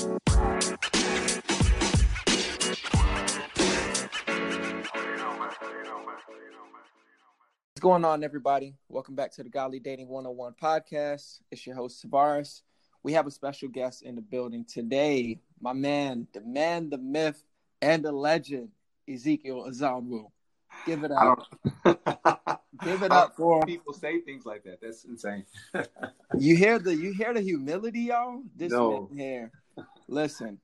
[0.00, 0.20] What's
[7.80, 8.76] going on, everybody?
[8.88, 11.40] Welcome back to the Godly Dating 101 podcast.
[11.50, 12.62] It's your host, Tavares.
[13.02, 15.40] We have a special guest in the building today.
[15.60, 17.42] My man, the man, the myth,
[17.82, 18.68] and the legend,
[19.12, 20.26] Ezekiel Azonwu.
[20.86, 21.40] Give it up.
[22.84, 24.80] Give it up for people say things like that.
[24.80, 25.44] That's insane.
[26.38, 28.42] you hear the you hear the humility, y'all.
[28.54, 29.08] This No.
[29.10, 29.50] man here.
[30.08, 30.58] Listen,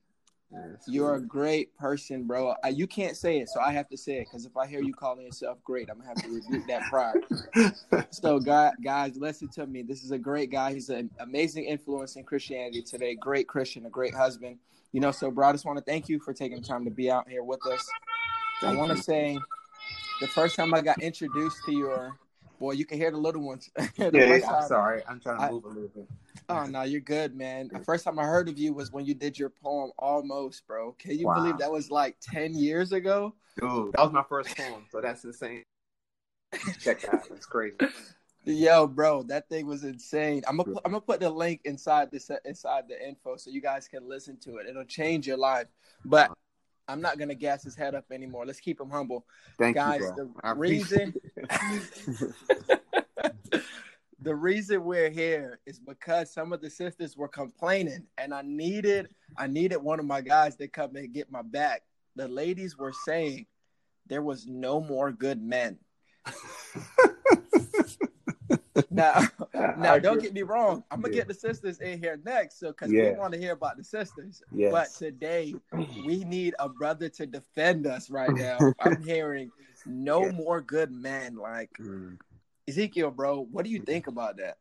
[0.51, 0.83] Yes.
[0.87, 2.55] you're a great person, bro.
[2.63, 4.81] Uh, you can't say it, so I have to say it because if I hear
[4.81, 7.15] you calling yourself great, I'm gonna have to rebuke that pride.
[8.11, 9.81] So, guy, guys, listen to me.
[9.81, 10.73] This is a great guy.
[10.73, 13.15] He's an amazing influence in Christianity today.
[13.15, 14.57] Great Christian, a great husband.
[14.93, 16.91] You know, so, bro, I just want to thank you for taking the time to
[16.91, 17.85] be out here with us.
[18.61, 19.37] I want to say
[20.21, 22.17] the first time I got introduced to your
[22.59, 23.69] boy, you can hear the little ones.
[23.97, 25.01] The yeah, yeah, I'm sorry.
[25.07, 26.07] I'm trying to I- move a little bit.
[26.47, 27.69] Oh no, you're good, man.
[27.73, 30.91] The first time I heard of you was when you did your poem "Almost," bro.
[30.99, 31.35] Can you Wow.
[31.35, 33.33] believe that was like ten years ago?
[33.59, 35.63] Dude, that was my first poem, so that's insane.
[36.79, 37.29] Check that out.
[37.29, 37.77] That's crazy.
[38.43, 40.43] Yo, bro, that thing was insane.
[40.47, 43.87] I'm gonna I'm gonna put the link inside this inside the info so you guys
[43.87, 44.67] can listen to it.
[44.67, 45.67] It'll change your life.
[46.03, 46.31] But
[46.87, 48.45] I'm not gonna gas his head up anymore.
[48.45, 49.25] Let's keep him humble,
[49.57, 50.01] Thank guys.
[50.01, 50.25] you, bro.
[50.25, 51.13] the I reason
[54.21, 59.09] the reason we're here is because some of the sisters were complaining, and I needed
[59.37, 61.83] I needed one of my guys to come and get my back.
[62.15, 63.47] The ladies were saying
[64.07, 65.79] there was no more good men.
[68.91, 69.21] Now,
[69.77, 70.83] now don't get me wrong.
[70.91, 71.19] I'm gonna Yeah.
[71.21, 73.11] get the sisters in here next, so because Yeah.
[73.11, 74.43] we want to hear about the sisters.
[74.51, 74.71] Yes.
[74.71, 75.55] But today
[76.03, 78.73] we need a brother to defend us right now.
[78.79, 79.51] I'm hearing
[79.85, 80.31] no Yeah.
[80.31, 81.35] more good men.
[81.35, 82.17] Like Mm.
[82.67, 84.57] Ezekiel, bro, what do you think about that?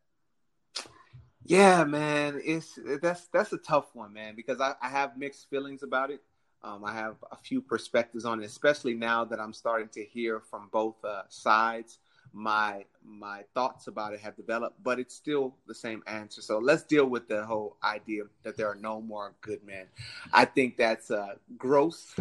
[1.47, 5.83] Yeah, man, it's that's that's a tough one, man, because I, I have mixed feelings
[5.83, 6.23] about it.
[6.63, 10.41] Um, I have a few perspectives on it, especially now that I'm starting to hear
[10.41, 11.99] from both uh, sides.
[12.37, 16.43] My my thoughts about it have developed, but it's still the same answer.
[16.43, 19.87] So let's deal with the whole idea that there are no more good men.
[20.33, 22.17] I think that's a gross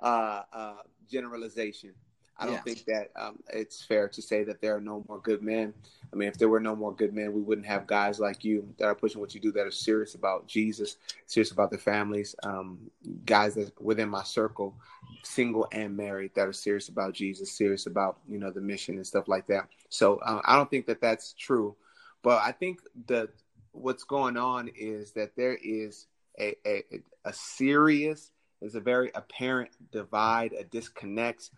[0.00, 0.76] uh, uh,
[1.10, 1.94] generalization.
[2.38, 2.62] I don't Yeah.
[2.62, 5.72] think that um, it's fair to say that there are no more good men.
[6.12, 8.68] I mean, if there were no more good men, we wouldn't have guys like you
[8.78, 10.96] that are pushing what you do, that are serious about Jesus,
[11.26, 12.34] serious about their families.
[12.42, 12.90] Um,
[13.24, 14.74] guys that within my circle,
[15.22, 19.06] single and married, that are serious about Jesus, serious about you know the mission and
[19.06, 19.68] stuff like that.
[19.88, 21.74] So uh, I don't think that that's true,
[22.22, 23.30] but I think that
[23.72, 26.06] what's going on is that there is
[26.38, 26.82] a a,
[27.24, 28.30] a serious,
[28.60, 31.50] there's a very apparent divide, a disconnect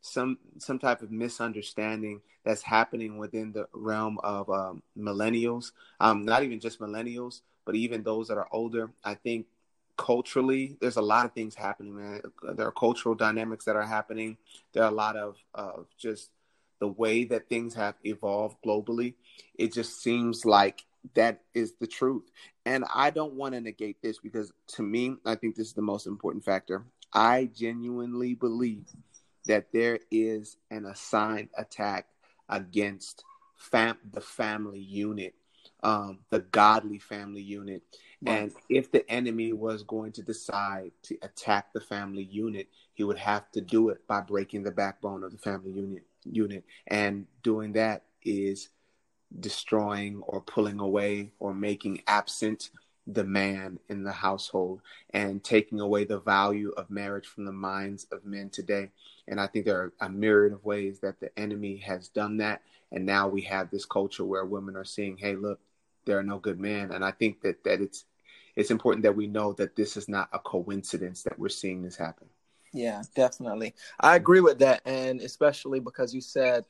[0.00, 5.72] some some type of misunderstanding that's happening within the realm of um, millennials.
[6.00, 8.90] Um, not even just millennials, but even those that are older.
[9.04, 9.46] I think
[9.96, 12.22] culturally, there's a lot of things happening, man.
[12.54, 14.36] There are cultural dynamics that are happening.
[14.72, 16.30] There are a lot of of just
[16.78, 19.14] the way that things have evolved globally.
[19.58, 20.84] It just seems like
[21.14, 22.24] that is the truth.
[22.64, 25.82] And I don't want to negate this because to me, I think this is the
[25.82, 26.84] most important factor.
[27.12, 28.84] I genuinely believe
[29.46, 32.06] that there is an assigned attack
[32.48, 33.24] against
[33.56, 35.34] fam- the family unit,
[35.82, 37.82] um, the godly family unit.
[38.24, 43.18] And if the enemy was going to decide to attack the family unit, he would
[43.18, 46.02] have to do it by breaking the backbone of the family unit.
[46.24, 48.70] Unit, and doing that is
[49.38, 52.70] destroying or pulling away or making absent
[53.06, 54.80] the man in the household
[55.10, 58.90] and taking away the value of marriage from the minds of men today.
[59.28, 62.62] And I think there are a myriad of ways that the enemy has done that.
[62.92, 65.60] And now we have this culture where women are seeing, hey, look,
[66.04, 66.92] there are no good men.
[66.92, 68.04] And I think that, that it's
[68.54, 71.96] it's important that we know that this is not a coincidence that we're seeing this
[71.96, 72.26] happen.
[72.72, 73.74] Yeah, definitely.
[74.00, 76.64] I agree with that, and especially because you said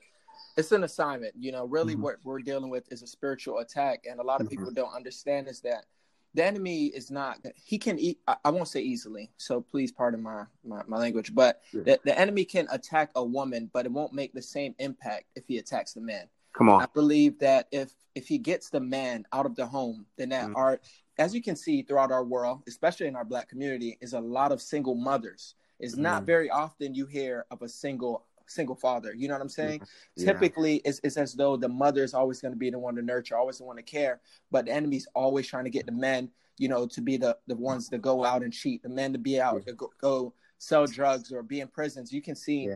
[0.57, 1.35] it's an assignment.
[1.39, 2.01] You know, really, Mhm.
[2.01, 4.51] what we're dealing with is a spiritual attack, and a lot of Mhm.
[4.51, 5.87] people don't understand is that
[6.37, 7.39] the enemy is not.
[7.55, 8.21] He can eat.
[8.29, 11.35] I, won't say easily, so please pardon my my, my language.
[11.35, 11.83] But Yeah.
[11.85, 15.45] the, the enemy can attack a woman, but it won't make the same impact if
[15.49, 16.29] he attacks the man.
[16.53, 16.83] Come on.
[16.83, 20.49] I believe that if if he gets the man out of the home, then that
[20.49, 20.57] Mhm.
[20.57, 20.81] are
[21.19, 24.53] as you can see throughout our world, especially in our black community, is a lot
[24.53, 25.55] of single mothers.
[25.81, 26.27] It's not Mhm.
[26.27, 29.15] very often you hear of a single single father.
[29.15, 29.83] You know what I'm saying?
[30.17, 30.33] Yeah.
[30.33, 33.03] Typically, it's, it's as though the mother is always going to be the one to
[33.03, 34.21] nurture, always the one to care,
[34.51, 37.57] but the enemy's always trying to get the men, you know, to be the the
[37.57, 39.71] ones to go out and cheat, the men to be out Yeah.
[39.71, 42.13] to go, go sell drugs or be in prisons.
[42.13, 42.75] You can see Yeah.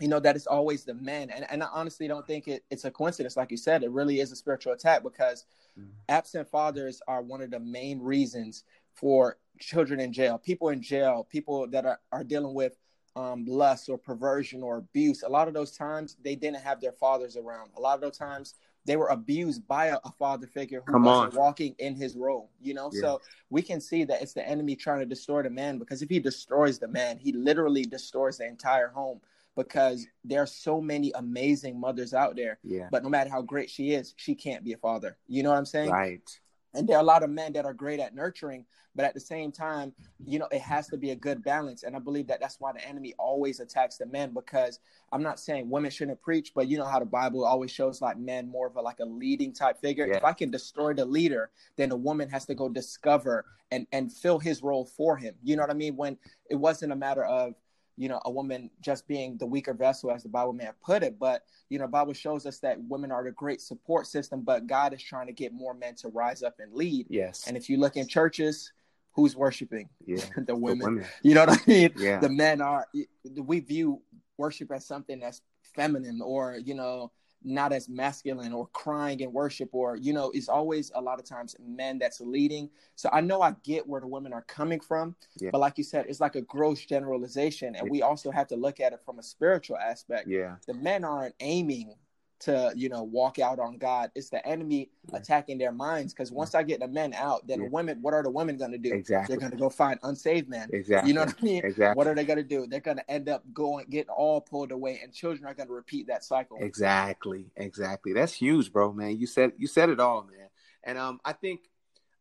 [0.00, 2.84] you know that it's always the men and, and i honestly don't think it, it's
[2.84, 5.44] a coincidence like you said it really is a spiritual attack because
[5.78, 5.90] Mhm.
[6.08, 8.64] absent fathers are one of the main reasons
[8.94, 12.78] for children in jail, people in jail, people that are, are dealing with
[13.16, 15.22] um, lust or perversion or abuse.
[15.22, 17.70] A lot of those times they didn't have their fathers around.
[17.76, 18.54] A lot of those times
[18.84, 21.40] they were abused by a, a father figure who Come wasn't on.
[21.40, 22.50] walking in his role.
[22.60, 23.00] You know, Yeah.
[23.00, 23.20] so
[23.50, 26.20] we can see that it's the enemy trying to destroy the man because if he
[26.20, 29.20] destroys the man, he literally destroys the entire home.
[29.56, 32.88] Because there are so many amazing mothers out there, Yeah.
[32.92, 35.16] but no matter how great she is, she can't be a father.
[35.28, 35.90] You know what I'm saying?
[35.90, 36.40] Right.
[36.76, 38.64] And there are a lot of men that are great at nurturing
[38.94, 39.92] but at the same time
[40.24, 41.82] you know it has to be a good balance.
[41.82, 44.80] And i believe that that's why the enemy always attacks the men because
[45.12, 48.18] i'm not saying women shouldn't preach but you know how the bible always shows like
[48.18, 50.06] men more of a like a leading type figure.
[50.06, 50.16] Yeah.
[50.16, 54.12] if i can destroy the leader then the woman has to go discover and and
[54.12, 55.34] fill his role for him.
[55.42, 55.96] You know what i mean?
[55.96, 56.16] When
[56.50, 57.54] it wasn't a matter of
[57.96, 61.02] you know a woman just being the weaker vessel as the bible may have put
[61.02, 64.66] it but you know bible shows us that women are the great support system but
[64.66, 67.44] god is trying to get more men to rise up and lead Yes.
[67.46, 68.72] and if you look in churches
[69.14, 70.16] who's worshiping yeah.
[70.36, 71.06] the The women women.
[71.22, 72.18] you know what i mean Yeah.
[72.20, 72.86] the men are
[73.34, 74.02] we view
[74.36, 75.40] worship as something that's
[75.74, 77.10] feminine or you know
[77.42, 81.24] not as masculine or crying in worship or you know it's always a lot of
[81.24, 85.14] times men that's leading so i know i get where the women are coming from
[85.38, 85.50] Yeah.
[85.52, 87.90] but like you said it's like a gross generalization and Yeah.
[87.92, 90.56] we also have to look at it from a spiritual aspect Yeah.
[90.66, 91.94] the men aren't aiming
[92.38, 96.54] to you know walk out on god it's the enemy attacking their minds because once
[96.54, 97.66] i get the men out then Yeah.
[97.66, 99.32] the women what are the women going to do Exactly.
[99.32, 101.08] they're going to go find unsaved men Exactly.
[101.08, 101.96] you know what i mean Exactly.
[101.96, 104.70] what are they going to do they're going to end up going getting all pulled
[104.70, 108.12] away and children are going to repeat that cycle Exactly, exactly.
[108.12, 109.16] That's huge, bro, man.
[109.18, 110.48] You said you said it all, man.
[110.84, 111.60] And um, I think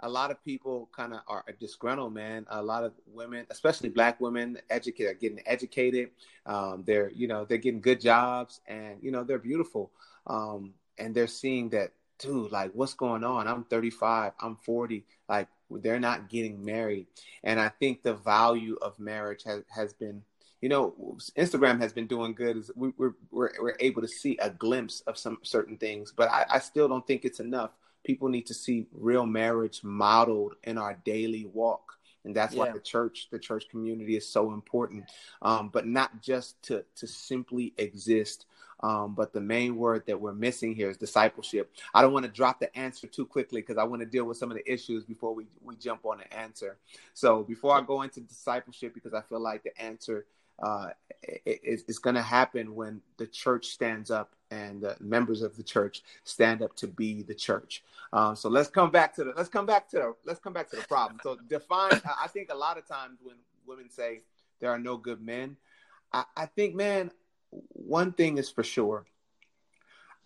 [0.01, 2.45] a lot of people kind of are disgruntled, man.
[2.50, 6.09] A lot of women, especially black women, educated, are getting educated.
[6.45, 9.92] Um, they're you know they're getting good jobs, and you know they're beautiful.
[10.27, 13.47] Um, and they're seeing that, dude, like what's going on?
[13.47, 17.07] I'm 35, I'm 40, like they're not getting married.
[17.44, 20.24] And I think the value of marriage has has been
[20.62, 20.95] you know,
[21.38, 22.65] Instagram has been doing good.
[22.75, 26.45] We, we're, we're we're able to see a glimpse of some certain things, but I,
[26.50, 27.71] I still don't think it's enough.
[28.05, 32.79] People need to see real marriage modeled in our daily walk, and that's why the
[32.79, 35.03] church, the church community, is so important.
[35.41, 38.45] Um, but not just to to simply exist.
[38.81, 41.71] Um, but the main word that we're missing here is discipleship.
[41.93, 44.37] I don't want to drop the answer too quickly because I want to deal with
[44.37, 46.77] some of the issues before we, we jump on the answer.
[47.13, 50.25] So before I go into discipleship, because I feel like the answer
[50.61, 50.87] uh,
[51.23, 55.63] it, it's, going to happen when the church stands up and the members of the
[55.63, 57.83] church stand up to be the church.
[58.13, 60.69] Um, so let's come back to the let's come back to the let's come back
[60.69, 61.19] to the problem.
[61.23, 62.01] So define.
[62.05, 63.35] I I think a lot of times when
[63.67, 64.21] women say
[64.61, 65.57] there are no good men,
[66.13, 67.11] I, I think man,
[67.51, 69.05] one thing is for sure.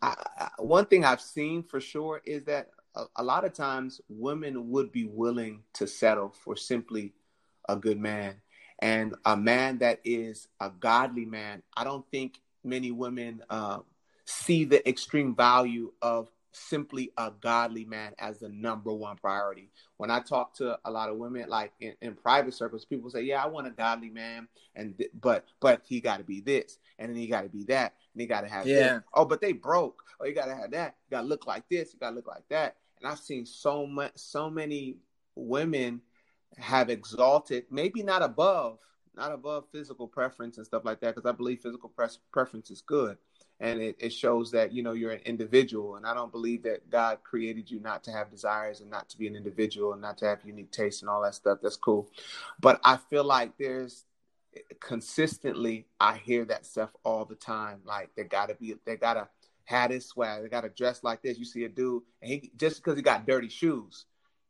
[0.01, 3.99] I, I, one thing I've seen for sure is that a, a lot of times
[4.09, 7.13] women would be willing to settle for simply
[7.67, 8.35] a good man
[8.79, 11.63] and a man that is a godly man.
[11.75, 13.79] I don't think many women uh,
[14.25, 19.69] see the extreme value of simply a godly man as the number one priority.
[19.97, 23.21] When I talk to a lot of women, like in, in private circles, people say,
[23.21, 26.79] "Yeah, I want a godly man, and th- but but he got to be this,
[26.97, 28.75] and then he got to be that, and he got to have Yeah.
[28.75, 29.03] this.
[29.13, 30.03] Oh, but they broke.
[30.19, 30.95] Oh, you got to have that.
[31.09, 31.93] You got to look like this.
[31.93, 34.97] You got to look like that." And I've seen so much, so many
[35.35, 36.01] women
[36.57, 38.79] have exalted, maybe not above,
[39.15, 41.91] not above physical preference and stuff like that, because I believe physical
[42.31, 43.17] preference is good.
[43.61, 45.97] And it, it shows that, you know, you're an individual.
[45.97, 49.17] And I don't believe that God created you not to have desires and not to
[49.17, 51.59] be an individual and not to have unique tastes and all that stuff.
[51.61, 52.09] That's cool.
[52.61, 54.05] But I feel like there's
[54.79, 57.81] consistently, I hear that stuff all the time.
[57.83, 59.27] Like they gotta be, they gotta
[59.65, 60.41] have this swag.
[60.41, 61.37] They gotta dress like this.
[61.37, 64.05] You see a dude and he, just because he got dirty shoes,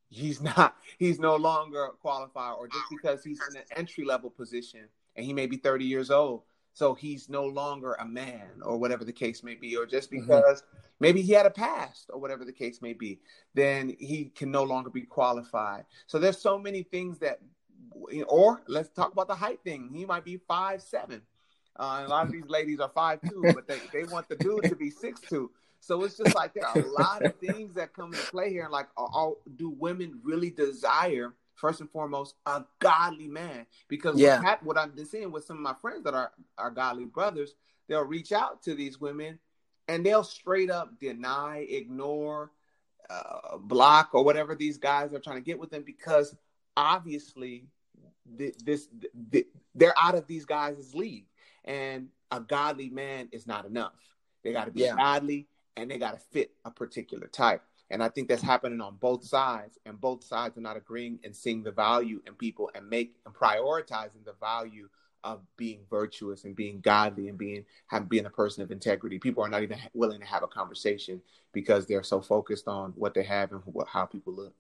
[0.10, 4.82] he's not he's no longer qualified or just because he's in an entry level position
[5.16, 6.42] and he may be 30 years old
[6.74, 10.22] so he's no longer a man or whatever the case may be or just Mhm.
[10.22, 10.64] because
[11.00, 13.20] maybe he had a past or whatever the case may be
[13.54, 15.86] then he can no longer be qualified.
[16.08, 17.40] So there's so many things that
[18.28, 19.90] or let's talk about the height thing.
[19.94, 21.22] He might be five seven.
[21.76, 24.36] Uh, and a lot of these ladies are five two but they, they want the
[24.36, 27.74] dude to be six two so it's just like there are a lot of things
[27.76, 28.68] that come into play here.
[28.70, 33.66] Like, are, are, do women really desire, first and foremost, a godly man?
[33.88, 34.38] Because Yeah.
[34.38, 37.06] what, hap- what I've been seeing with some of my friends that are, are godly
[37.06, 37.56] brothers,
[37.88, 39.40] they'll reach out to these women
[39.88, 42.52] and they'll straight up deny, ignore,
[43.10, 46.36] uh, block, or whatever these guys are trying to get with them because
[46.78, 47.66] obviously
[48.38, 48.88] th- this
[49.32, 51.26] th- they're out of these guys' league.
[51.66, 53.94] And a godly man is not enough.
[54.44, 54.96] They got to be Yeah.
[54.96, 55.48] godly
[55.82, 57.62] and they got to fit a particular type.
[57.92, 61.36] And I think that's happening on both sides, and both sides are not agreeing and
[61.36, 64.90] seeing the value in people and make and prioritizing the value
[65.24, 69.20] of being virtuous and being godly and being have, being a person of integrity.
[69.20, 71.22] People are not even willing to have a conversation
[71.52, 74.54] because they're so focused on what they have and what, how people look.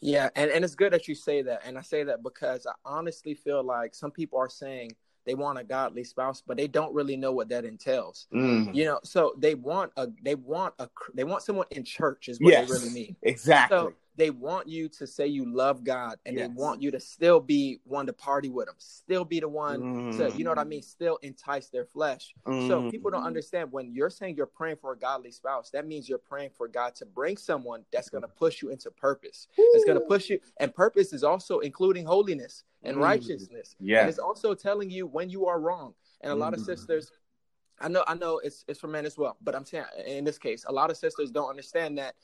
[0.00, 1.62] Yeah, and, and it's good that you say that.
[1.64, 4.94] And I say that because I honestly feel like some people are saying
[5.26, 8.28] they want a godly spouse, but they don't really know what that entails.
[8.32, 8.74] Mm.
[8.74, 12.40] You know, so they want a they want a they want someone in church is
[12.40, 13.16] what yes, they really mean.
[13.22, 13.76] Exactly.
[13.76, 16.48] So they want you to say you love God and yes.
[16.48, 20.12] they want you to still be one to party with them, still be the one
[20.12, 20.16] mm.
[20.16, 22.34] to, you know what I mean, still entice their flesh.
[22.46, 22.66] Mm.
[22.68, 26.08] So people don't understand when you're saying you're praying for a godly spouse, that means
[26.08, 29.48] you're praying for God to bring someone that's going to push you into purpose.
[29.58, 29.72] Ooh.
[29.74, 33.02] It's going to push you, and purpose is also including holiness and mm.
[33.02, 33.74] righteousness.
[33.80, 34.00] Yeah.
[34.00, 35.94] And it's also telling you when you are wrong.
[36.22, 36.66] And a lot of mm.
[36.66, 37.12] sisters,
[37.80, 40.38] I know, I know it's it's for men as well, but I'm saying in this
[40.38, 42.14] case, a lot of sisters don't understand that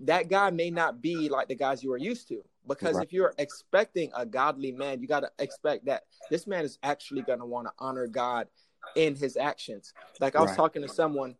[0.00, 2.42] that guy may not be like the guys you are used to.
[2.66, 3.04] Because right.
[3.04, 7.22] if you're expecting a godly man, you got to expect that this man is actually
[7.22, 8.48] going to want to honor God
[8.96, 9.92] in his actions.
[10.20, 10.56] Like I was right.
[10.56, 11.36] talking to someone,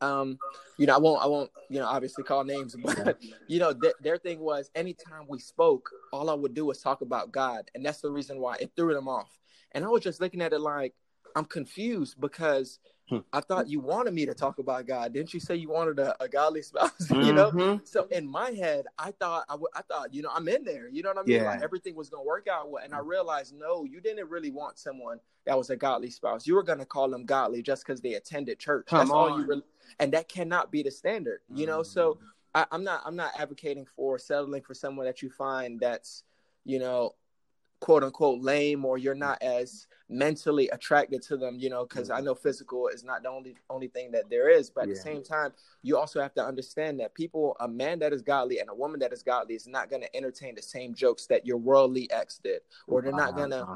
[0.00, 0.38] um,
[0.76, 3.94] you know, I won't, I won't, you know, obviously call names, but you know, th-
[4.00, 7.84] their thing was anytime we spoke, all I would do was talk about God, and
[7.84, 9.38] that's the reason why it threw them off.
[9.72, 10.94] And I was just looking at it like
[11.34, 12.78] I'm confused because.
[13.32, 15.12] I thought you wanted me to talk about God.
[15.12, 17.10] Didn't you say you wanted a, a godly spouse?
[17.10, 17.50] you know.
[17.50, 17.84] Mm-hmm.
[17.84, 20.88] So in my head, I thought I, w- I thought you know I'm in there.
[20.88, 21.36] You know what I mean?
[21.36, 21.50] Yeah.
[21.50, 22.68] Like everything was gonna work out.
[22.82, 26.46] And I realized no, you didn't really want someone that was a godly spouse.
[26.46, 28.86] You were gonna call them godly just because they attended church.
[28.86, 29.32] Come That's on.
[29.32, 29.62] all you really.
[30.00, 31.40] And that cannot be the standard.
[31.54, 31.80] You know.
[31.80, 31.90] Mm-hmm.
[31.92, 32.18] So
[32.54, 36.24] I, I'm not I'm not advocating for settling for someone that you find that's
[36.64, 37.14] you know
[37.80, 42.16] quote unquote lame or you're not as mentally attracted to them you know because i
[42.16, 42.26] mm-hmm.
[42.26, 44.94] know physical is not the only only thing that there is but at yeah.
[44.94, 45.52] the same time
[45.82, 49.00] you also have to understand that people a man that is godly and a woman
[49.00, 52.38] that is godly is not going to entertain the same jokes that your worldly ex
[52.38, 53.66] did or they're not going to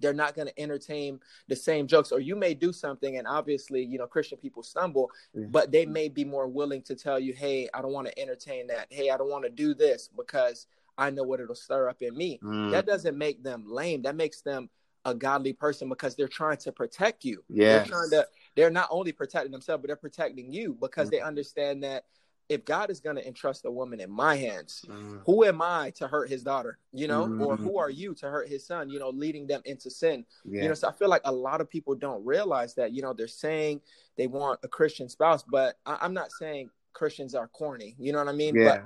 [0.00, 3.82] they're not going to entertain the same jokes or you may do something and obviously
[3.82, 5.46] you know christian people stumble yeah.
[5.50, 8.66] but they may be more willing to tell you hey i don't want to entertain
[8.66, 10.66] that hey i don't want to do this because
[10.98, 12.40] I know what it'll stir up in me.
[12.42, 12.72] Mm.
[12.72, 14.02] That doesn't make them lame.
[14.02, 14.68] That makes them
[15.04, 17.42] a godly person because they're trying to protect you.
[17.48, 17.78] Yeah.
[17.78, 18.26] They're trying to
[18.56, 21.12] they're not only protecting themselves, but they're protecting you because mm.
[21.12, 22.04] they understand that
[22.48, 25.20] if God is going to entrust a woman in my hands, mm.
[25.26, 26.78] who am I to hurt his daughter?
[26.92, 27.44] You know, mm.
[27.44, 28.88] or who are you to hurt his son?
[28.88, 30.24] You know, leading them into sin.
[30.44, 30.62] Yeah.
[30.62, 32.92] You know, so I feel like a lot of people don't realize that.
[32.92, 33.82] You know, they're saying
[34.16, 37.94] they want a Christian spouse, but I- am not saying Christians are corny.
[37.98, 38.54] You know what I mean?
[38.54, 38.64] Yeah.
[38.64, 38.84] But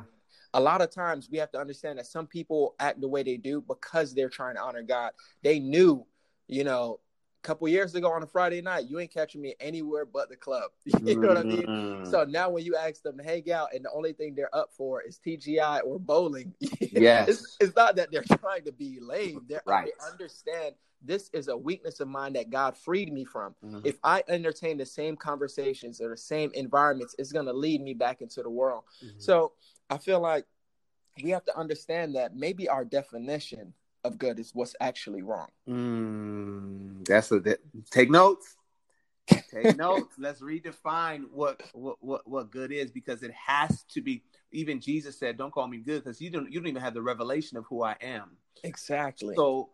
[0.54, 3.36] a lot of times we have to understand that some people act the way they
[3.36, 5.12] do because they're trying to honor God.
[5.42, 6.06] They knew,
[6.46, 7.00] you know,
[7.42, 10.36] a couple years ago on a Friday night, you ain't catching me anywhere but the
[10.36, 10.70] club.
[10.84, 11.62] you know what I mean?
[11.62, 12.10] Mm-hmm.
[12.10, 14.70] So now when you ask them to hang out and the only thing they're up
[14.76, 17.28] for is TGI or bowling, yes.
[17.28, 19.46] it's, it's, not that they're trying to be lame.
[19.48, 19.86] They're, right.
[19.86, 23.54] They understand this is a weakness of mine that God freed me from.
[23.64, 23.80] Mm-hmm.
[23.84, 27.94] If I entertain the same conversations or the same environments, it's going to lead me
[27.94, 28.84] back into the world.
[29.04, 29.18] Mm-hmm.
[29.18, 29.52] So
[29.90, 30.44] I feel like
[31.22, 35.48] we have to understand that maybe our definition of good is what's actually wrong.
[35.68, 38.56] Mm, that's a that, take notes.
[39.50, 40.14] Take notes.
[40.18, 44.22] Let's redefine what, what what what good is because it has to be.
[44.50, 47.02] Even Jesus said, "Don't call me good," because you don't you don't even have the
[47.02, 48.36] revelation of who I am.
[48.64, 49.34] Exactly.
[49.34, 49.70] So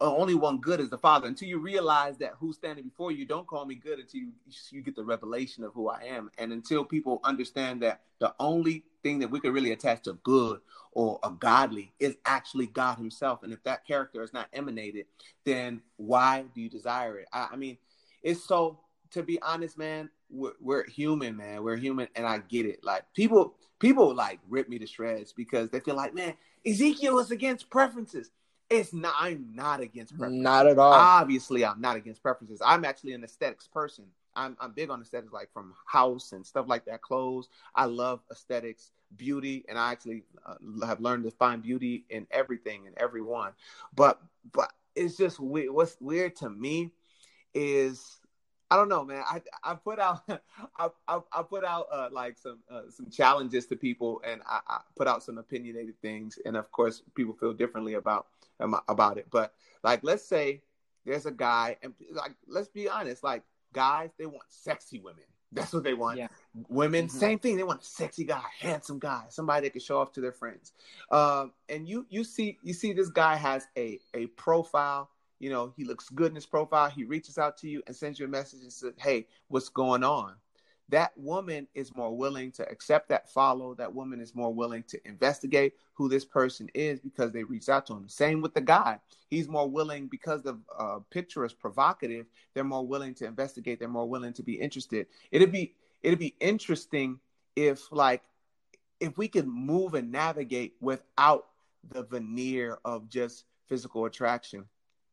[0.00, 1.26] Uh, only one good is the Father.
[1.26, 4.32] Until you realize that who's standing before you, don't call me good until you,
[4.70, 6.30] you get the revelation of who I am.
[6.36, 10.60] And until people understand that the only thing that we could really attach to good
[10.92, 13.42] or a godly is actually God Himself.
[13.42, 15.06] And if that character is not emanated,
[15.44, 17.28] then why do you desire it?
[17.32, 17.78] I, I mean,
[18.22, 18.80] it's so,
[19.12, 21.62] to be honest, man, we're, we're human, man.
[21.62, 22.84] We're human, and I get it.
[22.84, 26.34] Like people, people like rip me to shreds because they feel like, man,
[26.66, 28.30] Ezekiel is against preferences.
[28.70, 29.14] It's not.
[29.18, 30.42] I'm not against preferences.
[30.42, 30.92] Not at all.
[30.92, 32.62] Obviously, I'm not against preferences.
[32.64, 34.04] I'm actually an aesthetics person.
[34.36, 37.02] I'm I'm big on aesthetics, like from house and stuff like that.
[37.02, 37.48] Clothes.
[37.74, 42.86] I love aesthetics, beauty, and I actually uh, have learned to find beauty in everything
[42.86, 43.52] and everyone.
[43.94, 44.20] But
[44.52, 45.70] but it's just weird.
[45.72, 46.92] What's weird to me
[47.54, 48.19] is
[48.70, 49.24] I don't know, man.
[49.28, 50.22] I I put out
[50.78, 54.60] I I, I put out uh, like some uh, some challenges to people, and I,
[54.68, 58.26] I, put out some opinionated things, and of course, people feel differently about
[58.60, 59.26] about it.
[59.30, 60.62] But like, let's say
[61.04, 65.24] there's a guy, and like, let's be honest, like guys, they want sexy women.
[65.52, 66.18] That's what they want.
[66.18, 66.28] Yeah.
[66.68, 67.18] Women, mm-hmm.
[67.18, 67.56] same thing.
[67.56, 70.72] They want a sexy guy, handsome guy, somebody that can show off to their friends.
[71.10, 75.10] Um, and you you see you see this guy has a a profile
[75.40, 76.88] you know, he looks good in his profile.
[76.88, 80.04] He reaches out to you and sends you a message and says, Hey, what's going
[80.04, 80.34] on?
[80.90, 83.74] that woman is more willing to accept that follow.
[83.74, 87.86] That woman is more willing to investigate who this person is because they reached out
[87.86, 88.08] to him.
[88.08, 88.98] Same with the guy.
[89.28, 92.26] He's more willing because the uh, picture is provocative.
[92.54, 93.78] They're more willing to investigate.
[93.78, 95.06] They're more willing to be interested.
[95.30, 97.20] It'd be it'd be interesting
[97.54, 98.22] if like
[98.98, 101.46] if we could move and navigate without
[101.88, 104.64] the veneer of just physical attraction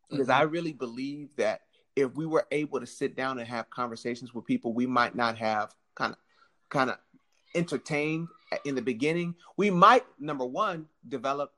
[0.10, 0.40] because mm-hmm.
[0.40, 1.62] i really believe that
[1.96, 5.38] if we were able to sit down and have conversations with people we might not
[5.38, 6.20] have kind of
[6.70, 6.98] kind of
[7.56, 8.28] entertained
[8.66, 11.54] in the beginning we might number one develop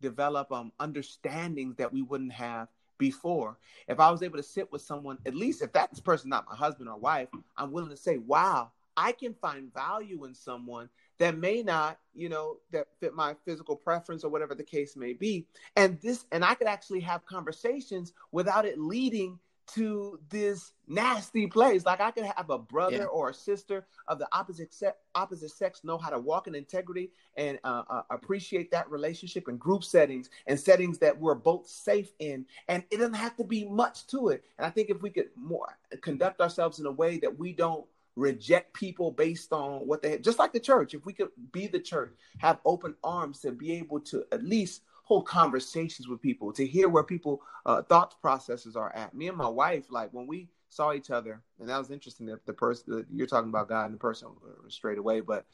[0.00, 2.68] develop um understandings that we wouldn't have
[2.98, 3.58] before
[3.88, 6.56] if i was able to sit with someone at least if that person not my
[6.56, 11.36] husband or wife i'm willing to say wow i can find value in someone that
[11.36, 15.46] may not, you know, that fit my physical preference or whatever the case may be.
[15.76, 21.86] And this, and I could actually have conversations without it leading to this nasty place.
[21.86, 23.04] Like I could have a brother yeah.
[23.04, 27.10] or a sister of the opposite sex, opposite sex know how to walk in integrity
[27.36, 32.12] and uh, uh, appreciate that relationship in group settings and settings that we're both safe
[32.18, 32.44] in.
[32.68, 34.44] And it doesn't have to be much to it.
[34.58, 37.86] And I think if we could more conduct ourselves in a way that we don't
[38.16, 40.22] reject people based on what they have.
[40.22, 43.72] Just like the church, if we could be the church, have open arms to be
[43.72, 48.76] able to at least hold conversations with people, to hear where people uh, thought processes
[48.76, 49.14] are at.
[49.14, 52.26] Me and my wife, like when we saw each other, and that was interesting.
[52.26, 55.44] That the person you're talking about, God and the person uh, straight away, but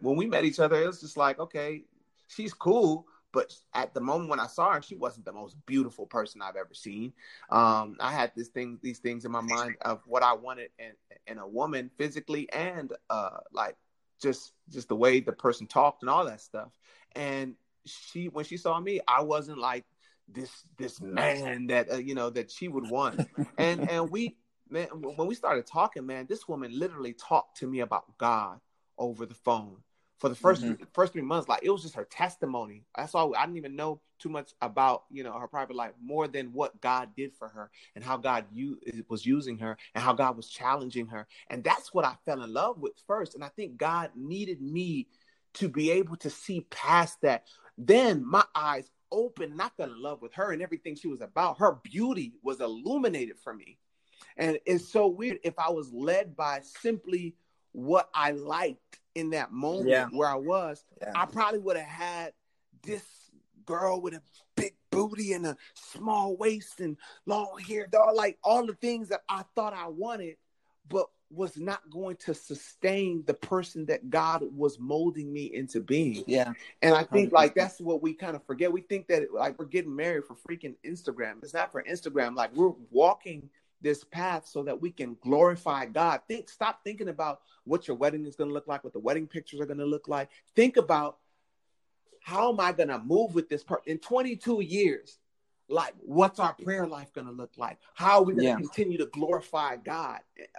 [0.00, 1.84] when we met each other, it was just like, okay,
[2.28, 6.06] she's cool, but at the moment when I saw her, she wasn't the most beautiful
[6.06, 7.12] person I've ever seen.
[7.50, 10.92] Um, I had this thing, these things in my mind of what I wanted in,
[11.26, 13.76] in a woman physically and uh, like
[14.20, 16.72] just just the way the person talked and all that stuff.
[17.14, 17.54] And
[17.86, 19.84] she, when she saw me, I wasn't like
[20.28, 23.20] this this man that uh, you know that she would want.
[23.58, 24.36] and and we
[24.68, 28.60] man, when we started talking, man, this woman literally talked to me about God
[28.98, 29.78] over the phone
[30.20, 30.84] for the 1st mm-hmm.
[30.92, 32.84] first three months, like it was just her testimony.
[32.94, 33.34] That's all.
[33.34, 36.78] I didn't even know too much about you know her private life more than what
[36.82, 40.50] God did for her and how God u- was using her and how God was
[40.50, 41.26] challenging her.
[41.48, 43.34] And that's what I fell in love with first.
[43.34, 45.08] And I think God needed me
[45.54, 47.44] to be able to see past that.
[47.78, 51.22] Then my eyes opened and I fell in love with her and everything she was
[51.22, 51.58] about.
[51.58, 53.78] Her beauty was illuminated for me.
[54.36, 57.36] And it's so weird if I was led by simply
[57.72, 60.06] what I liked in that moment yeah.
[60.12, 61.12] where I was, yeah.
[61.14, 62.32] I probably would have had
[62.82, 63.04] this
[63.64, 64.22] girl with a
[64.56, 66.96] big booty and a small waist and
[67.26, 70.36] long hair, all like all the things that I thought I wanted,
[70.88, 76.24] but was not going to sustain the person that God was molding me into being.
[76.26, 76.52] Yeah.
[76.82, 77.32] And I think 100%.
[77.32, 78.72] like that's what we kind of forget.
[78.72, 81.42] We think that like we're getting married for freaking Instagram.
[81.42, 82.34] It's not for Instagram.
[82.34, 83.48] Like we're walking
[83.80, 86.20] this path so that we can glorify God.
[86.28, 89.26] Think, stop thinking about what your wedding is going to look like, what the wedding
[89.26, 90.28] pictures are going to look like.
[90.54, 91.18] Think about
[92.22, 95.18] how am I going to move with this person in 22 years?
[95.68, 97.78] Like, what's our prayer life going to look like?
[97.94, 98.56] How are we going to yeah.
[98.56, 100.18] continue to glorify God?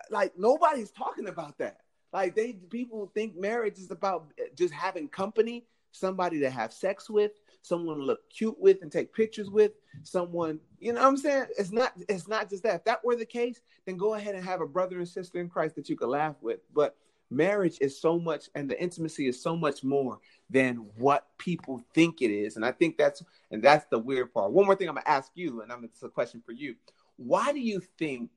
[0.10, 1.78] Like, nobody's talking about that.
[2.14, 7.32] Like, they people think marriage is about just having company, somebody to have sex with,
[7.62, 9.71] someone to look cute with and take pictures with,
[10.04, 11.45] someone, you know what I'm saying?
[11.58, 12.76] It's not it's not just that.
[12.76, 15.50] If that were the case, then go ahead and have a brother and sister in
[15.50, 16.60] Christ that you could laugh with.
[16.74, 16.95] But
[17.30, 20.19] marriage is so much and the intimacy is so much more
[20.50, 22.56] than what people think it is.
[22.58, 24.52] And I think that's and that's the weird part.
[24.52, 26.76] One more thing I'm gonna ask you, and I'm it's a question for you.
[27.17, 28.30] Why do you think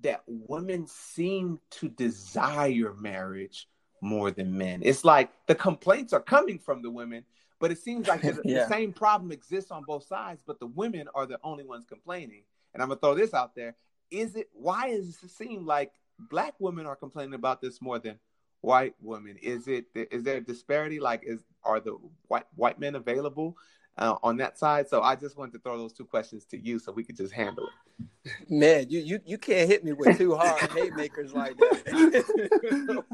[0.00, 3.68] that women seem to desire marriage
[4.00, 4.80] more than men?
[4.84, 7.24] It's like the complaints are coming from the women,
[7.64, 8.64] but it seems like the, yeah.
[8.64, 12.42] the same problem exists on both sides, but the women are the only ones complaining.
[12.74, 13.74] And I'm gonna throw this out there:
[14.10, 18.18] Is it why does it seem like black women are complaining about this more than
[18.60, 19.38] white women?
[19.40, 21.00] Is it is there a disparity?
[21.00, 21.96] Like, is are the
[22.28, 23.56] white white men available
[23.96, 24.86] uh, on that side?
[24.86, 27.32] So I just wanted to throw those two questions to you, so we could just
[27.32, 28.50] handle it.
[28.50, 33.04] Man, you you you can't hit me with two hard haymakers like that.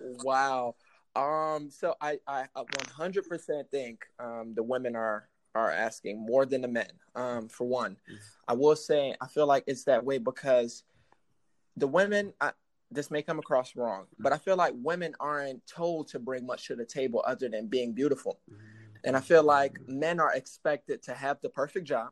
[0.24, 0.74] wow.
[1.16, 6.68] Um, so I, I 100% think um, the women are are asking more than the
[6.68, 6.90] men.
[7.14, 8.16] Um, for one, mm-hmm.
[8.48, 10.82] I will say I feel like it's that way because
[11.76, 12.32] the women.
[12.40, 12.52] I,
[12.90, 16.68] this may come across wrong, but I feel like women aren't told to bring much
[16.68, 18.38] to the table other than being beautiful.
[18.48, 18.60] Mm-hmm.
[19.04, 22.10] And I feel like men are expected to have the perfect job,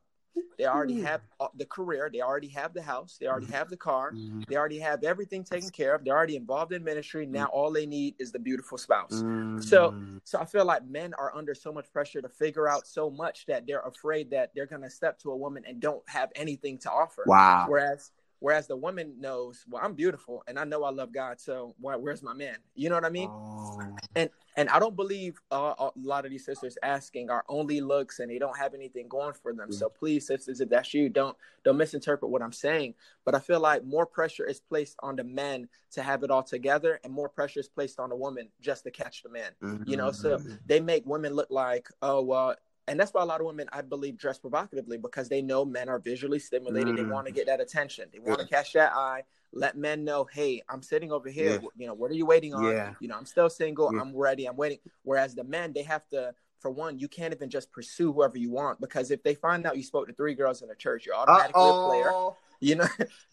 [0.59, 1.21] they already have
[1.57, 2.11] the career.
[2.13, 3.17] They already have the house.
[3.21, 4.13] They already have the car.
[4.13, 4.43] Mm-hmm.
[4.49, 6.05] They already have everything taken care of.
[6.05, 7.27] They're already involved in ministry.
[7.27, 9.13] Now all they need is the beautiful spouse.
[9.15, 9.61] Mm-hmm.
[9.61, 13.11] So, so I feel like men are under so much pressure to figure out so
[13.11, 16.31] much that they're afraid that they're going to step to a woman and don't have
[16.35, 17.25] anything to offer.
[17.27, 17.67] Wow.
[17.69, 18.11] Whereas
[18.43, 21.95] Whereas the woman knows, well, I'm beautiful and I know I love God, so why,
[21.95, 22.57] where's my man?
[22.75, 23.29] You know what I mean?
[23.31, 23.81] Oh.
[24.17, 28.19] And and I don't believe uh, a lot of these sisters asking are only looks
[28.19, 29.69] and they don't have anything going for them.
[29.69, 29.79] Mm-hmm.
[29.79, 32.95] So please, sisters, if that's you, don't don't misinterpret what I'm saying.
[33.25, 36.43] But I feel like more pressure is placed on the men to have it all
[36.43, 39.51] together, and more pressure is placed on the woman just to catch the man.
[39.63, 39.89] Mm-hmm.
[39.89, 40.55] You know, so mm-hmm.
[40.67, 42.57] they make women look like, oh well
[42.89, 45.89] and that's why a lot of women, I believe, dress provocatively because they know men
[45.89, 46.95] are visually stimulated.
[46.95, 46.97] Mm.
[46.97, 48.09] They want to get that attention.
[48.13, 49.23] They want to catch that eye.
[49.53, 51.61] Let men know, hey, I'm sitting over here.
[51.63, 51.69] Yeah.
[51.77, 52.65] You know, what are you waiting on?
[52.65, 52.95] Yeah.
[53.01, 53.93] You know, I'm still single.
[53.95, 54.01] Yeah.
[54.01, 54.47] I'm ready.
[54.47, 54.79] I'm waiting.
[55.03, 56.35] Whereas the men, they have to.
[56.61, 59.77] For one, you can't even just pursue whoever you want because if they find out
[59.77, 61.87] you spoke to three girls in a church, you're automatically Uh-oh.
[61.87, 62.37] a player.
[62.65, 62.87] You know,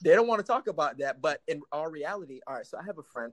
[0.04, 1.22] they don't want to talk about that.
[1.22, 2.66] But in all reality, all right.
[2.66, 3.32] So I have a friend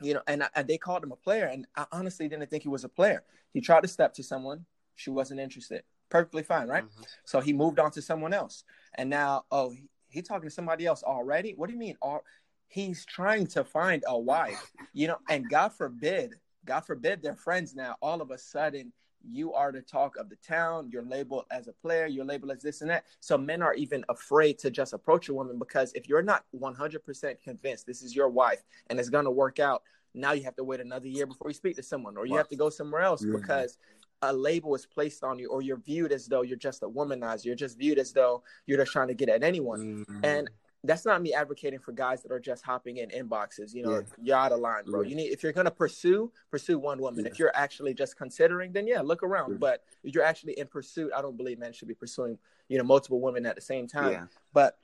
[0.00, 2.68] you know, and, and, they called him a player, and I honestly didn't think he
[2.68, 3.22] was a player.
[3.52, 4.64] He tried to step to someone,
[5.00, 5.82] she wasn't interested.
[6.10, 6.84] Perfectly fine, right?
[6.84, 7.02] Mm-hmm.
[7.24, 8.64] So he moved on to someone else.
[8.94, 11.54] And now, oh, he, he talking to somebody else already?
[11.56, 11.96] What do you mean?
[12.02, 12.22] All,
[12.68, 16.34] he's trying to find a wife, you know, and God forbid,
[16.66, 17.96] God forbid they're friends now.
[18.02, 18.92] All of a sudden,
[19.26, 20.90] you are the talk of the town.
[20.92, 22.06] You're labeled as a player.
[22.06, 23.04] You're labeled as this and that.
[23.20, 27.42] So men are even afraid to just approach a woman because if you're not 100%
[27.42, 29.82] convinced this is your wife and it's going to work out,
[30.14, 32.48] now you have to wait another year before you speak to someone, or you have
[32.48, 33.36] to go somewhere else mm-hmm.
[33.36, 33.78] because
[34.22, 37.46] a label is placed on you or you're viewed as though you're just a womanizer
[37.46, 40.24] you're just viewed as though you're just trying to get at anyone mm-hmm.
[40.24, 40.50] and
[40.84, 44.00] that's not me advocating for guys that are just hopping in inboxes you know yeah.
[44.22, 45.08] you're out of line bro yeah.
[45.08, 47.30] you need if you're gonna pursue pursue one woman yeah.
[47.30, 51.10] if you're actually just considering then yeah look around but if you're actually in pursuit
[51.16, 54.28] i don't believe men should be pursuing you know multiple women at the same time
[54.52, 54.78] but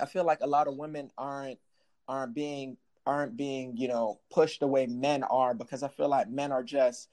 [0.00, 1.58] i feel like a lot of women aren't
[2.08, 6.28] aren't being aren't being you know pushed the way men are because i feel like
[6.28, 7.08] men are just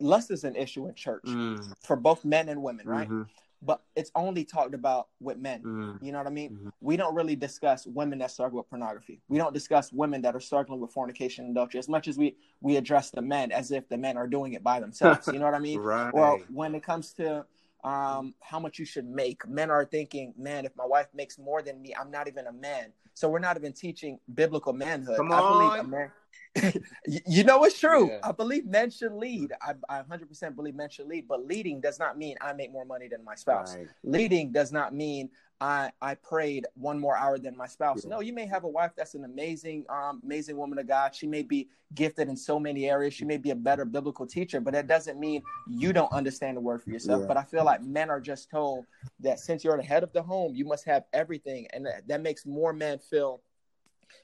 [0.00, 1.74] lust is an issue in church mm.
[1.82, 3.08] for both men and women, right?
[3.08, 3.22] Mm-hmm.
[3.62, 5.62] But it's only talked about with men.
[5.62, 6.02] Mm.
[6.02, 6.50] You know what I mean?
[6.50, 6.68] Mm-hmm.
[6.80, 9.22] We don't really discuss women that struggle with pornography.
[9.28, 12.36] We don't discuss women that are struggling with fornication and adultery as much as we
[12.60, 15.26] we address the men as if the men are doing it by themselves.
[15.32, 15.80] you know what I mean?
[15.80, 16.12] right.
[16.12, 17.46] Well, when it comes to
[17.86, 21.62] um, how much you should make, men are thinking, man, if my wife makes more
[21.62, 22.92] than me, I'm not even a man.
[23.14, 25.16] So we're not even teaching biblical manhood.
[25.16, 25.42] Come on.
[25.42, 26.12] I believe a man
[27.06, 28.08] you know it's true.
[28.10, 28.20] Yeah.
[28.22, 29.52] I believe men should lead.
[29.60, 32.84] I, I 100% believe men should lead, but leading does not mean I make more
[32.84, 33.76] money than my spouse.
[33.76, 33.88] Right.
[34.04, 38.04] Leading does not mean I I prayed one more hour than my spouse.
[38.04, 38.10] Yeah.
[38.10, 41.14] No, you may have a wife that's an amazing um, amazing woman of God.
[41.14, 43.14] She may be gifted in so many areas.
[43.14, 46.60] She may be a better biblical teacher, but that doesn't mean you don't understand the
[46.60, 47.22] word for yourself.
[47.22, 47.26] Yeah.
[47.26, 48.84] But I feel like men are just told
[49.20, 52.22] that since you're the head of the home, you must have everything, and that, that
[52.22, 53.40] makes more men feel,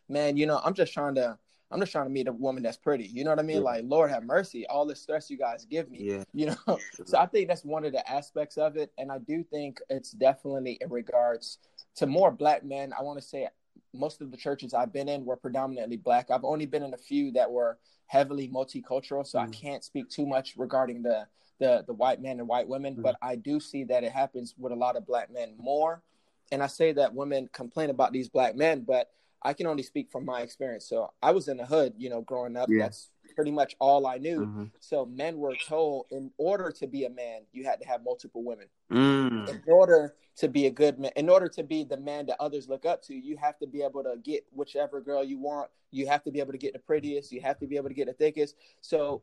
[0.09, 1.39] man, you know, I'm just trying to
[1.73, 3.05] I'm just trying to meet a woman that's pretty.
[3.05, 3.57] You know what I mean?
[3.57, 3.63] Yeah.
[3.63, 5.99] Like, Lord have mercy, all the stress you guys give me.
[6.01, 6.25] Yeah.
[6.35, 6.79] You know?
[7.05, 8.93] so I think that's one of the aspects of it.
[8.99, 11.59] And I do think it's definitely in regards
[11.97, 12.93] to more black men.
[12.99, 13.49] I want to say
[13.95, 16.31] most of the churches I've been in were predominantly black.
[16.31, 19.43] I've only been in a few that were heavily multicultural, so mm.
[19.43, 21.27] I can't speak too much regarding the
[21.59, 23.03] the the white men and white women, mm.
[23.03, 26.03] but I do see that it happens with a lot of black men more.
[26.51, 29.11] And I say that women complain about these black men, but
[29.45, 30.89] I can only speak from my experience.
[30.89, 32.69] So I was in the hood, you know, growing up.
[32.71, 32.85] Yeah.
[32.85, 34.41] That's pretty much all I knew.
[34.41, 34.65] Mm-hmm.
[34.81, 38.45] So men were told in order to be a man, you had to have multiple
[38.45, 38.67] women.
[38.91, 39.49] Mm.
[39.49, 42.69] In order to be a good man, in order to be the man that others
[42.69, 45.71] look up to, you have to be able to get whichever girl you want.
[45.91, 47.33] You have to be able to get the prettiest.
[47.33, 48.57] You have to be able to get the thickest.
[48.81, 49.23] So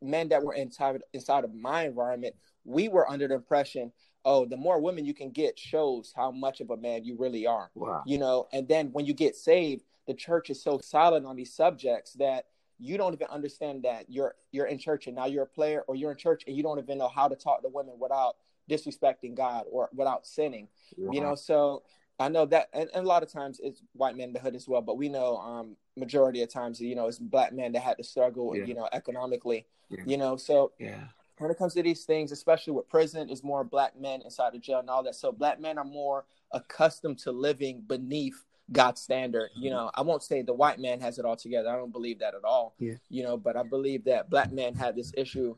[0.00, 3.92] men that were inside inside of my environment, we were under the impression
[4.28, 7.46] oh, the more women you can get shows how much of a man you really
[7.46, 7.70] are.
[7.74, 8.02] Wow.
[8.06, 11.54] You know, and then when you get saved, the church is so silent on these
[11.54, 12.44] subjects that
[12.78, 15.96] you don't even understand that you're you're in church and now you're a player or
[15.96, 18.36] you're in church and you don't even know how to talk to women without
[18.70, 20.68] disrespecting God or without sinning.
[20.98, 21.12] Wow.
[21.12, 21.82] You know, so
[22.20, 24.54] I know that and, and, a lot of times it's white men in the hood
[24.54, 27.80] as well, but we know um majority of times you know it's black men that
[27.80, 28.64] had to struggle yeah.
[28.64, 29.66] you know economically.
[29.88, 30.02] Yeah.
[30.06, 31.04] You know, so yeah
[31.38, 34.58] when it comes to these things, especially with prison, is more black men inside the
[34.58, 35.14] jail and all that.
[35.14, 39.50] So black men are more accustomed to living beneath God's standard.
[39.54, 39.76] You mm-hmm.
[39.76, 41.70] know, I won't say the white man has it all together.
[41.70, 42.74] I don't believe that at all.
[42.78, 42.94] Yeah.
[43.08, 45.56] You know, but I believe that black men have this issue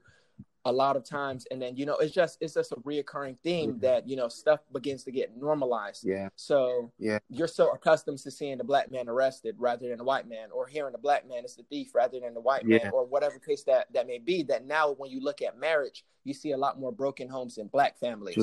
[0.67, 3.71] a lot of times and then you know it's just it's just a reoccurring theme
[3.71, 3.81] mm-hmm.
[3.81, 8.31] that you know stuff begins to get normalized yeah so yeah you're so accustomed to
[8.31, 11.45] seeing the black man arrested rather than a white man or hearing the black man
[11.47, 12.77] is the thief rather than the white yeah.
[12.77, 16.05] man or whatever case that that may be that now when you look at marriage
[16.25, 18.35] you see a lot more broken homes in black families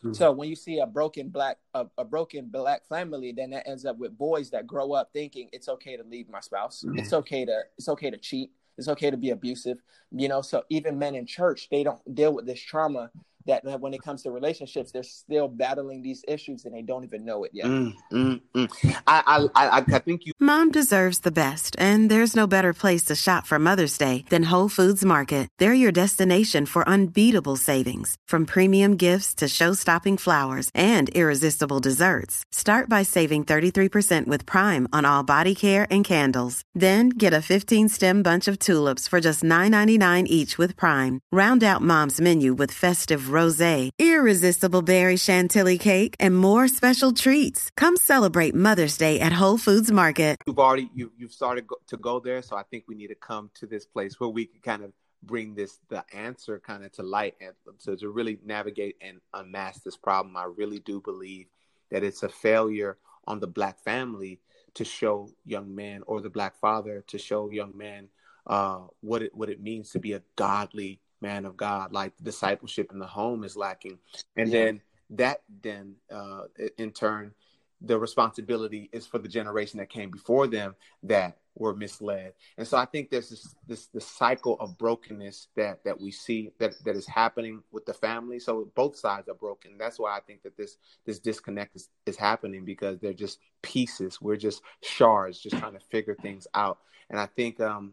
[0.00, 0.14] True.
[0.14, 3.84] So when you see a broken black a, a, broken black family, then that ends
[3.84, 6.84] up with boys that grow up thinking it's okay to leave my spouse.
[6.86, 6.98] Mm-hmm.
[6.98, 8.52] It's okay to it's okay to cheat.
[8.78, 9.78] It's okay to be abusive,
[10.12, 10.40] you know.
[10.40, 13.10] So even men in church, they don't deal with this trauma
[13.48, 17.04] that, that when it comes to relationships, they're still battling these issues and they don't
[17.04, 17.66] even know it yet.
[17.66, 18.96] Mm, mm, mm.
[19.06, 20.32] I, I, I, I think you.
[20.38, 24.44] Mom deserves the best, and there's no better place to shop for Mother's Day than
[24.44, 25.48] Whole Foods Market.
[25.58, 32.44] They're your destination for unbeatable savings, from premium gifts to show-stopping flowers and irresistible desserts.
[32.52, 36.62] Start by saving 33% with Prime on all body care and candles.
[36.74, 41.20] Then get a 15-stem bunch of tulips for just $9.99 each with Prime.
[41.32, 47.70] Round out Mom's menu with festive rosé, irresistible berry chantilly cake, and more special treats.
[47.76, 50.36] Come celebrate Mother's Day at Whole Foods Market.
[50.46, 53.20] You've already you, you've started go, to go there, so I think we need to
[53.30, 56.92] come to this place where we can kind of bring this the answer kind of
[56.92, 60.36] to light and to, to really navigate and unmask this problem.
[60.36, 61.46] I really do believe
[61.90, 64.40] that it's a failure on the black family
[64.74, 68.08] to show young men or the black father to show young men
[68.46, 71.92] uh, what it what it means to be a godly man of God.
[71.92, 73.98] Like discipleship in the home is lacking,
[74.36, 74.64] and yeah.
[74.64, 76.42] then that then uh,
[76.76, 77.32] in turn
[77.80, 82.32] the responsibility is for the generation that came before them that were misled.
[82.56, 86.50] And so I think there's this this, this cycle of brokenness that that we see
[86.58, 88.38] that that is happening with the family.
[88.38, 89.76] So both sides are broken.
[89.78, 94.20] That's why I think that this this disconnect is, is happening because they're just pieces.
[94.20, 96.78] We're just shards, just trying to figure things out.
[97.10, 97.92] And I think um,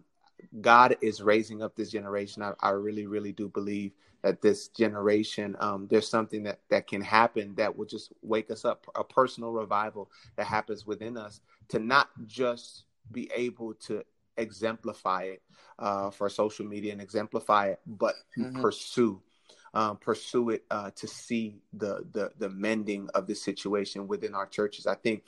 [0.62, 2.42] God is raising up this generation.
[2.42, 3.92] I, I really, really do believe
[4.24, 8.66] that this generation, um, there's something that, that can happen that will just wake us
[8.66, 14.04] up, a personal revival that happens within us to not just be able to
[14.38, 15.42] exemplify it
[15.80, 18.62] uh, for social media and exemplify it, but mm-hmm.
[18.62, 19.22] pursue
[19.76, 24.48] um, pursue it uh, to see the, the the mending of the situation within our
[24.48, 24.88] churches.
[24.88, 25.24] I think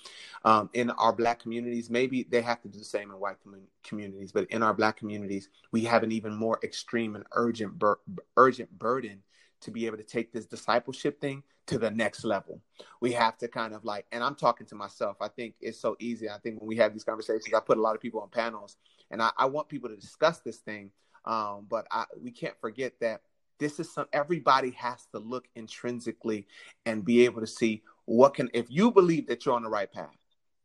[0.46, 3.68] um, in our black communities, maybe they have to do the same in white com-
[3.84, 8.00] communities, but in our black communities, we have an even more extreme and urgent bur-
[8.38, 9.22] urgent burden
[9.60, 12.62] to be able to take this discipleship thing to the next level.
[13.02, 15.18] We have to kind of like, and I'm talking to myself.
[15.20, 16.30] I think it's so easy.
[16.30, 18.78] I think when we have these conversations, I put a lot of people on panels,
[19.12, 20.92] and I, I want people to discuss this thing.
[21.26, 23.22] Um, but I, we can't forget that
[23.60, 26.48] this is some everybody has to look intrinsically
[26.86, 29.92] and be able to see what can if you believe that you're on the right
[29.92, 30.16] path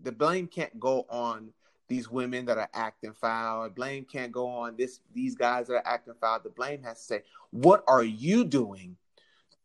[0.01, 1.53] the blame can't go on
[1.93, 3.69] these women that are acting foul.
[3.69, 6.41] Blame can't go on this these guys that are acting foul.
[6.43, 8.97] The blame has to say what are you doing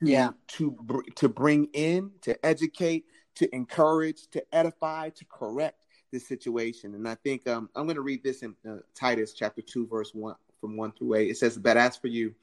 [0.01, 0.31] yeah.
[0.47, 6.95] to to bring in to educate to encourage to edify to correct this situation?
[6.95, 10.11] And i think um, i'm going to read this in uh, titus chapter 2 verse
[10.13, 12.33] 1 from 1 through 8 it says but as for you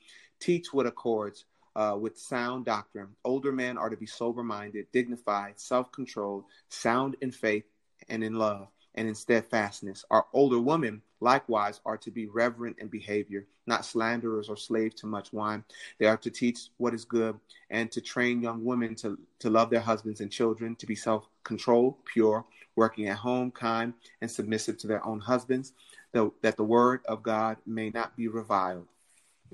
[0.41, 1.45] teach what accords
[1.77, 3.09] uh, with sound doctrine.
[3.25, 7.65] Older men are to be sober minded, dignified, self controlled, sound in faith
[8.09, 10.05] and in love and in steadfastness.
[10.11, 15.07] Our older women likewise are to be reverent in behavior, not slanderers or slaves to
[15.07, 15.65] much wine.
[15.99, 17.39] They are to teach what is good
[17.71, 21.27] and to train young women to, to love their husbands and children, to be self
[21.43, 22.45] controlled, pure,
[22.77, 25.73] working at home, kind, and submissive to their own husbands,
[26.13, 28.87] that the word of God may not be reviled.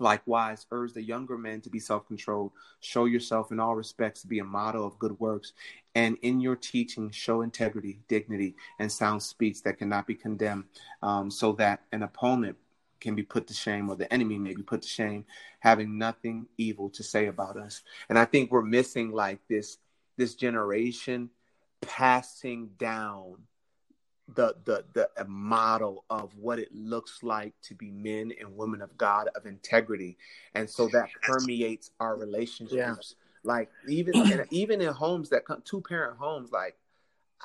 [0.01, 2.53] Likewise, urge the younger men to be self controlled.
[2.81, 5.53] Show yourself in all respects to be a model of good works,
[5.95, 10.65] and in your teaching, show integrity, dignity, and sound speech that cannot be condemned,
[11.03, 12.57] um, so that an opponent
[12.99, 15.25] can be put to shame or the enemy may be put to shame,
[15.61, 17.83] having nothing evil to say about us.
[18.09, 19.79] And I think we're missing like this
[20.17, 21.31] this generation
[21.83, 23.37] passing down
[24.35, 28.97] the the the model of what it looks like to be men and women of
[28.97, 30.17] God of integrity,
[30.55, 32.75] and so that permeates our relationships.
[32.75, 33.27] Yeah.
[33.43, 36.77] Like even in, even in homes that come two parent homes, like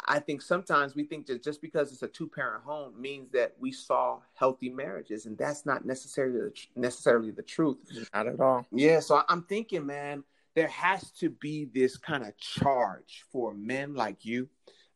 [0.08, 3.56] I think sometimes we think that just because it's a two parent home means that
[3.60, 7.78] we saw healthy marriages, and that's not necessarily the, necessarily the truth.
[8.13, 8.65] Not at all.
[8.71, 13.93] Yeah, so I'm thinking, man, there has to be this kind of charge for men
[13.93, 14.50] like you,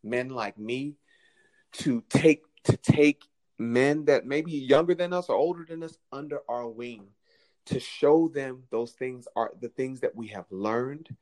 [0.04, 0.96] men like me,
[1.74, 3.24] to take to take
[3.58, 7.08] men that maybe younger than us or older than us under our wing
[7.66, 11.16] to show them those things are the things that we have learned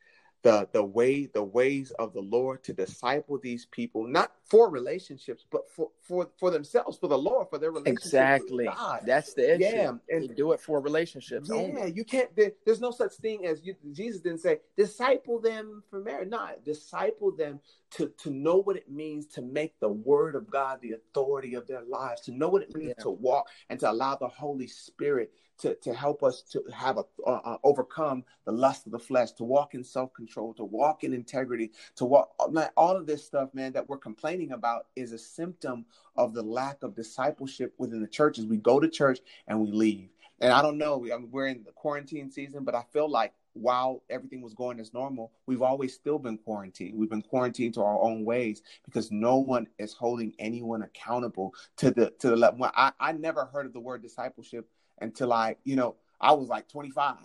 [0.44, 5.46] the the way the ways of the Lord to disciple these people, not for relationships,
[5.52, 8.06] but for for for themselves, for the Lord, for their relationship.
[8.06, 8.70] Exactly,
[9.04, 9.76] that's the issue.
[9.76, 11.50] Yeah, and you do it for relationships.
[11.52, 11.92] Yeah, only.
[11.92, 12.34] you can't.
[12.36, 16.30] There, there's no such thing as you, Jesus didn't say disciple them for marriage.
[16.30, 17.60] Not disciple them
[17.92, 21.68] to to know what it means to make the Word of God the authority of
[21.68, 23.04] their lives, to know what it means yeah.
[23.04, 27.04] to walk and to allow the Holy Spirit to, to help us to have a
[27.26, 31.04] uh, uh, overcome the lust of the flesh, to walk in self control, to walk
[31.04, 32.32] in integrity, to walk
[32.76, 36.84] all of this stuff, man, that we're complaining about is a symptom of the lack
[36.84, 38.46] of discipleship within the churches.
[38.46, 40.10] We go to church and we leave.
[40.40, 43.34] And I don't know, I mean, we're in the quarantine season, but I feel like
[43.60, 46.98] while everything was going as normal, we've always still been quarantined.
[46.98, 51.92] We've been quarantined to our own ways because no one is holding anyone accountable to
[51.92, 52.70] the to the level.
[52.76, 56.68] I, I never heard of the word discipleship until I, you know, I was like
[56.68, 57.16] 25.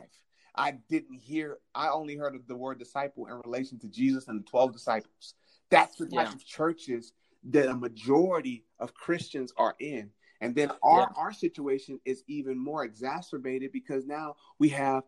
[0.55, 4.41] I didn't hear, I only heard of the word disciple in relation to Jesus and
[4.41, 5.35] the 12 disciples.
[5.71, 6.35] That's the type yeah.
[6.35, 7.13] of churches
[7.45, 10.11] that a majority of Christians are in.
[10.43, 11.23] And then our, yeah.
[11.23, 15.05] our situation is even more exacerbated because now we have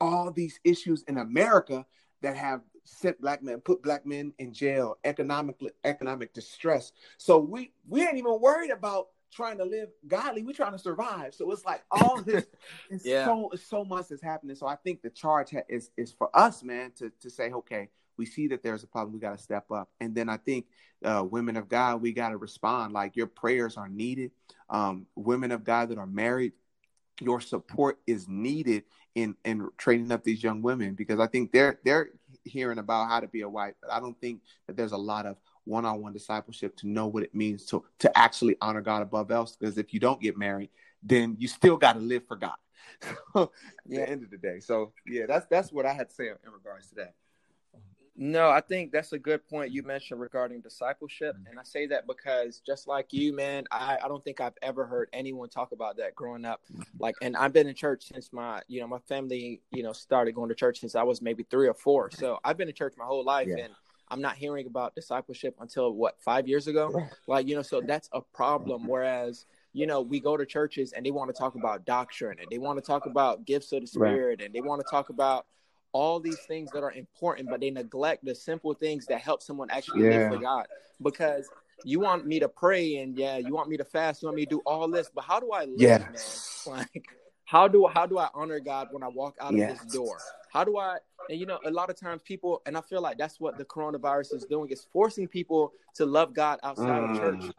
[0.00, 1.86] all these issues in America
[2.22, 6.92] that have sent black men, put black men in jail, economic economic distress.
[7.18, 10.42] So we we ain't even worried about trying to live godly.
[10.42, 11.34] We're trying to survive.
[11.34, 12.46] So it's like all this,
[12.90, 13.24] it's yeah.
[13.24, 14.56] so so much is happening.
[14.56, 17.88] So I think the charge ha- is is for us, man, to to say, okay,
[18.16, 19.12] we see that there's a problem.
[19.12, 19.90] We got to step up.
[20.00, 20.66] And then I think
[21.04, 22.92] uh, women of God, we got to respond.
[22.92, 24.30] Like your prayers are needed.
[24.70, 26.52] Um, women of God that are married,
[27.20, 31.78] your support is needed in in training up these young women because I think they're
[31.84, 32.10] they're
[32.44, 33.74] hearing about how to be a wife.
[33.80, 37.34] But I don't think that there's a lot of one-on-one discipleship to know what it
[37.34, 39.56] means to to actually honor God above else.
[39.56, 40.70] Because if you don't get married,
[41.02, 42.56] then you still got to live for God.
[43.34, 43.48] at
[43.86, 44.04] yeah.
[44.04, 44.60] the end of the day.
[44.60, 47.14] So yeah, that's that's what I had to say in regards to that.
[48.16, 51.34] No, I think that's a good point you mentioned regarding discipleship.
[51.36, 51.50] Mm-hmm.
[51.50, 54.86] And I say that because just like you, man, I, I don't think I've ever
[54.86, 56.60] heard anyone talk about that growing up.
[56.72, 56.82] Mm-hmm.
[57.00, 60.32] Like, and I've been in church since my, you know, my family, you know, started
[60.32, 62.10] going to church since I was maybe three or four.
[62.12, 63.48] So I've been in church my whole life.
[63.48, 63.64] Yeah.
[63.64, 63.72] And
[64.08, 67.08] I'm not hearing about discipleship until what, five years ago?
[67.26, 68.82] Like, you know, so that's a problem.
[68.82, 68.90] Mm-hmm.
[68.90, 72.46] Whereas, you know, we go to churches and they want to talk about doctrine and
[72.48, 74.46] they want to talk about gifts of the spirit right.
[74.46, 75.46] and they want to talk about
[75.94, 79.70] all these things that are important, but they neglect the simple things that help someone
[79.70, 80.10] actually yeah.
[80.10, 80.66] live for God.
[81.02, 81.48] Because
[81.84, 84.44] you want me to pray and yeah, you want me to fast, you want me
[84.44, 86.68] to do all this, but how do I live, yes.
[86.68, 86.86] man?
[86.94, 87.06] Like
[87.44, 89.72] how do how do I honor God when I walk out yes.
[89.72, 90.18] of this door?
[90.50, 90.96] How do I
[91.28, 93.64] and you know a lot of times people and I feel like that's what the
[93.64, 97.10] coronavirus is doing is forcing people to love God outside mm.
[97.10, 97.40] of church.
[97.40, 97.52] Mm.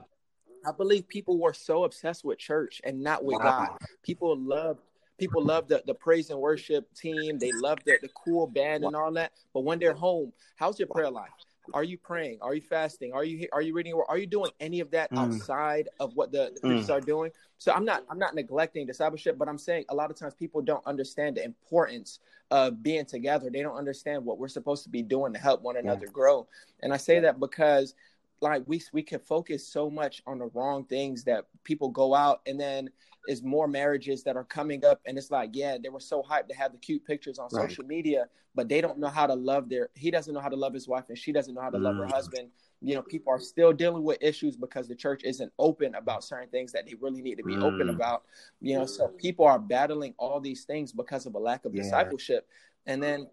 [0.67, 3.67] I believe people were so obsessed with church and not with wow.
[3.67, 3.77] God.
[4.01, 4.79] People love
[5.17, 7.37] people love the, the praise and worship team.
[7.39, 9.31] They love the, the cool band and all that.
[9.53, 11.29] But when they're home, how's your prayer life?
[11.73, 12.39] Are you praying?
[12.41, 13.11] Are you fasting?
[13.13, 13.99] Are you are you reading?
[14.07, 15.17] Are you doing any of that mm.
[15.17, 16.93] outside of what the, the Christians mm.
[16.93, 17.31] are doing?
[17.57, 20.61] So I'm not I'm not neglecting discipleship, but I'm saying a lot of times people
[20.61, 22.19] don't understand the importance
[22.51, 23.49] of being together.
[23.51, 26.11] They don't understand what we're supposed to be doing to help one another yeah.
[26.11, 26.47] grow.
[26.83, 27.95] And I say that because
[28.41, 32.41] like we we can focus so much on the wrong things that people go out
[32.45, 32.89] and then
[33.27, 36.47] is more marriages that are coming up and it's like yeah they were so hyped
[36.47, 37.69] to have the cute pictures on right.
[37.69, 40.55] social media but they don't know how to love their he doesn't know how to
[40.55, 41.83] love his wife and she doesn't know how to mm.
[41.83, 42.11] love her mm.
[42.11, 42.49] husband
[42.81, 46.49] you know people are still dealing with issues because the church isn't open about certain
[46.49, 47.63] things that they really need to be mm.
[47.63, 48.23] open about
[48.61, 51.81] you know so people are battling all these things because of a lack of yeah.
[51.81, 52.47] discipleship
[52.85, 53.27] and then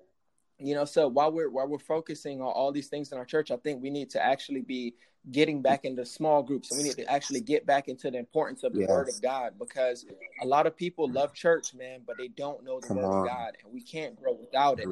[0.62, 3.50] you know so while we're while we're focusing on all these things in our church
[3.50, 4.94] i think we need to actually be
[5.30, 8.64] getting back into small groups and we need to actually get back into the importance
[8.64, 8.88] of the yes.
[8.88, 10.04] word of god because
[10.42, 13.20] a lot of people love church man but they don't know the Come word on.
[13.20, 14.88] of god and we can't grow without it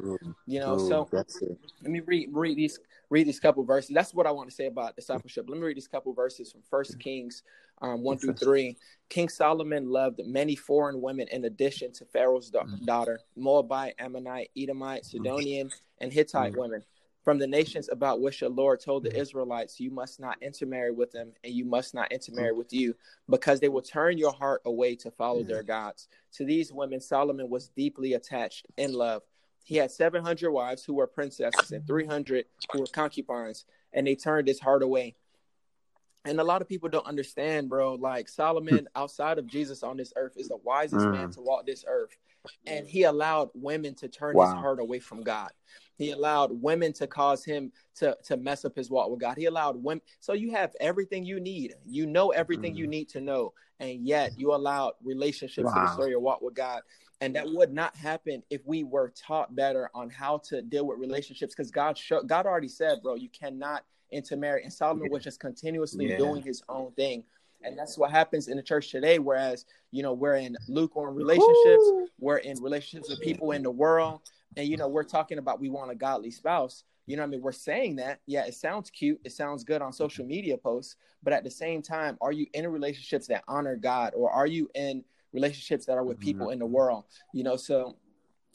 [0.47, 2.79] you know so let me read read these
[3.09, 5.75] read these couple verses that's what i want to say about discipleship let me read
[5.75, 7.43] these couple verses from first kings
[7.81, 8.77] um, 1 through 3
[9.09, 12.85] king solomon loved many foreign women in addition to pharaoh's da- mm.
[12.85, 16.57] daughter moabite ammonite edomite sidonian and hittite mm.
[16.57, 16.83] women
[17.23, 19.19] from the nations about which the Lord told the mm-hmm.
[19.19, 22.95] Israelites, You must not intermarry with them, and you must not intermarry with you,
[23.29, 26.07] because they will turn your heart away to follow their gods.
[26.33, 29.21] To these women, Solomon was deeply attached in love.
[29.63, 34.47] He had 700 wives who were princesses and 300 who were concubines, and they turned
[34.47, 35.15] his heart away.
[36.25, 37.95] And a lot of people don't understand, bro.
[37.95, 41.13] Like Solomon, outside of Jesus on this earth, is the wisest mm.
[41.13, 42.15] man to walk this earth.
[42.65, 44.45] And he allowed women to turn wow.
[44.45, 45.51] his heart away from God.
[45.95, 49.37] He allowed women to cause him to to mess up his walk with God.
[49.37, 50.01] He allowed women.
[50.19, 51.75] So you have everything you need.
[51.85, 52.77] You know everything mm.
[52.77, 55.73] you need to know, and yet you allowed relationships wow.
[55.73, 56.81] to destroy your walk with God.
[57.21, 60.97] And that would not happen if we were taught better on how to deal with
[60.97, 61.53] relationships.
[61.53, 64.63] Because God showed, God already said, bro, you cannot intermarry.
[64.63, 65.13] And Solomon yeah.
[65.13, 66.17] was just continuously yeah.
[66.17, 67.23] doing his own thing.
[67.63, 69.19] And that's what happens in the church today.
[69.19, 72.07] Whereas, you know, we're in lukewarm relationships, Ooh.
[72.19, 74.21] we're in relationships with people in the world,
[74.57, 77.41] and you know we're talking about we want a godly spouse you know i mean
[77.41, 81.33] we're saying that yeah it sounds cute it sounds good on social media posts but
[81.33, 85.03] at the same time are you in relationships that honor god or are you in
[85.33, 86.53] relationships that are with people mm-hmm.
[86.53, 87.95] in the world you know so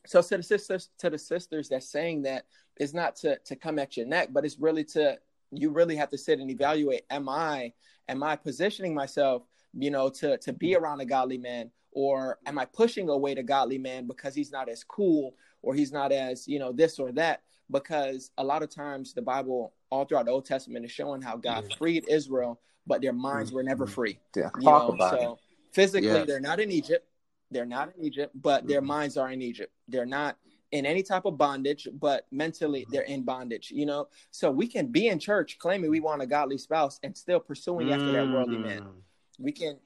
[0.07, 2.44] so to the sisters to the sisters that's saying that
[2.78, 5.18] is not to to come at your neck but it's really to
[5.53, 7.72] you really have to sit and evaluate am i
[8.09, 9.42] am i positioning myself
[9.74, 11.70] you know to to be around a godly man?
[11.92, 15.92] Or am i pushing away the godly man because he's not as cool or he's
[15.92, 17.42] not as you know this or that?
[17.70, 21.36] Because a lot of times the bible all throughout the old testament is showing how
[21.36, 24.94] god freed israel but their minds were never free Yeah, you talk know?
[24.94, 25.38] about so it.
[25.74, 26.26] physically Yes.
[26.26, 27.07] they're not in egypt.
[27.51, 28.86] They're not in egypt but their Mhm.
[28.86, 29.72] minds are in egypt.
[29.88, 30.36] They're not
[30.72, 34.86] in any type of bondage but mentally they're in bondage you know so we can
[34.88, 38.58] be in church claiming we want a godly spouse and still pursuing after that worldly
[38.58, 38.92] man Mm.
[39.38, 39.78] we can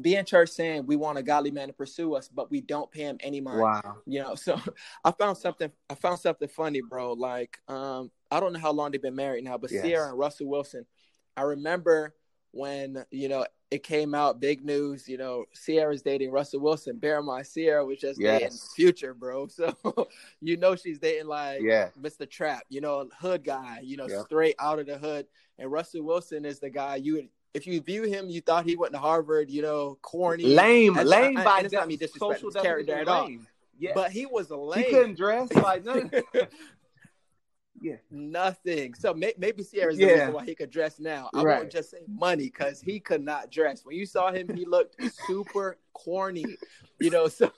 [0.00, 2.90] be in church saying we want a godly man to pursue us but we don't
[2.90, 3.96] pay him any mind Wow.
[4.06, 4.58] you know so
[5.04, 8.90] i found something i found something funny bro like um i don't know how long
[8.92, 9.82] they've been married now but Yes.
[9.84, 10.86] Ciara and russell wilson
[11.36, 12.14] i remember
[12.52, 17.18] when you know it came out big news you know Ciara's dating russell wilson bear
[17.18, 19.74] in mind Ciara was just dating future bro so
[20.40, 21.88] you know she's dating like Yeah.
[22.00, 24.24] mr trap you know hood guy you know Yep.
[24.26, 25.26] straight out of the hood
[25.58, 28.76] and russell wilson is the guy you would if you view him you thought he
[28.76, 31.98] went to harvard you know corny Lame, That's- lame I- by and it's not me
[31.98, 33.24] social character at all.
[33.26, 33.46] lame.
[33.80, 33.92] Yeah.
[33.94, 36.10] but he was a lame he couldn't dress like none.
[37.80, 37.96] Yeah.
[38.10, 38.94] Nothing.
[38.94, 41.30] So may- maybe Ciara's the reason why he could dress now.
[41.34, 41.58] I Right.
[41.58, 43.84] won't just say money because he could not dress.
[43.84, 46.56] When you saw him, he looked super corny.
[47.00, 47.50] You know, so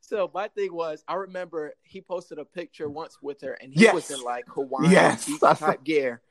[0.00, 3.82] so my thing was I remember he posted a picture once with her and he
[3.82, 3.94] Yes.
[3.94, 5.28] was in like Hawaiian Yes.
[5.40, 6.22] type gear.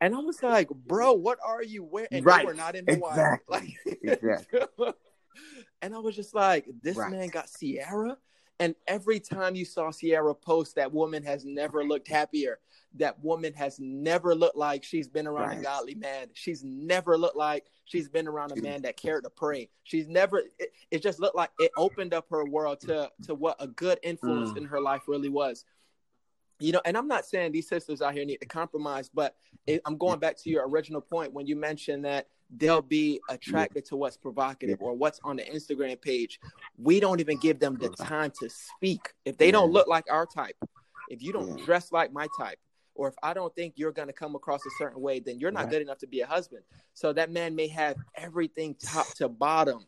[0.00, 2.08] And I was like, bro, what are you wearing?
[2.12, 2.46] And Right.
[2.46, 3.10] were not in Hawaii.
[3.12, 3.76] Exactly.
[3.86, 4.92] Like Exactly.
[5.82, 7.10] and I was just like, this Right.
[7.10, 8.16] man got Ciara.
[8.60, 12.58] And every time you saw Ciara post, that woman has never looked happier.
[12.96, 16.26] That woman has never looked like she's been around a godly man.
[16.34, 19.70] She's never looked like she's been around a man that cared to pray.
[19.84, 20.42] She's never.
[20.58, 23.98] It, it just looked like it opened up her world to to what a good
[24.02, 24.56] influence Mm.
[24.58, 25.64] in her life really was.
[26.60, 29.34] You know, and I'm not saying these sisters out here need to compromise, but
[29.66, 33.84] it, I'm going back to your original point when you mentioned that they'll be attracted
[33.86, 36.38] to what's provocative or what's on the Instagram page.
[36.76, 39.12] We don't even give them the time to speak.
[39.24, 40.56] If they don't look like our type,
[41.08, 42.58] if you don't dress like my type,
[42.94, 45.50] or if I don't think you're going to come across a certain way, then you're
[45.50, 46.62] not good enough to be a husband.
[46.92, 49.86] So that man may have everything top to bottom.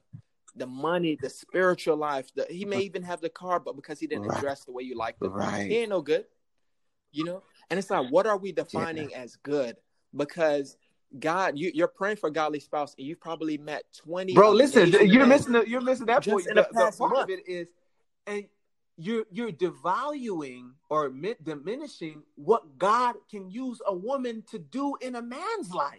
[0.55, 4.07] The money, the spiritual life, the, he may even have the car, but because he
[4.07, 4.41] didn't Right.
[4.41, 5.71] dress the way you like him, Right.
[5.71, 6.27] he ain't no good.
[7.13, 7.43] You know?
[7.71, 9.77] And it's like, what are we defining as good?
[10.15, 10.77] Because
[11.19, 14.91] God, you, you're praying for a godly spouse, and you've probably met 20 Bro, listen,
[14.91, 16.47] you're missing the, you're missing that point.
[16.47, 17.25] in The, the the part month.
[17.25, 17.69] of it is,
[18.27, 18.45] and
[18.97, 25.17] you're you're devaluing or mi- diminishing what God can use a woman to do in
[25.17, 25.99] a man's life.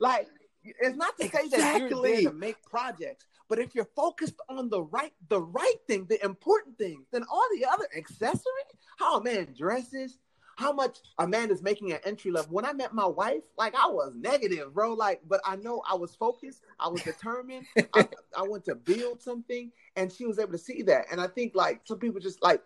[0.00, 0.28] Like
[0.64, 4.68] it's not to say that you're there to make projects, but if you're focused on
[4.68, 8.42] the right the right thing, the important things, then all the other accessory,
[8.98, 10.18] how oh, a man dresses,
[10.56, 12.50] how much a man is making an entry level.
[12.50, 14.94] When I met my wife, like I was negative, bro.
[14.94, 17.66] Like, but I know I was focused, I was determined.
[17.94, 21.06] I, I want to build something, and she was able to see that.
[21.12, 22.62] And I think like some people just like,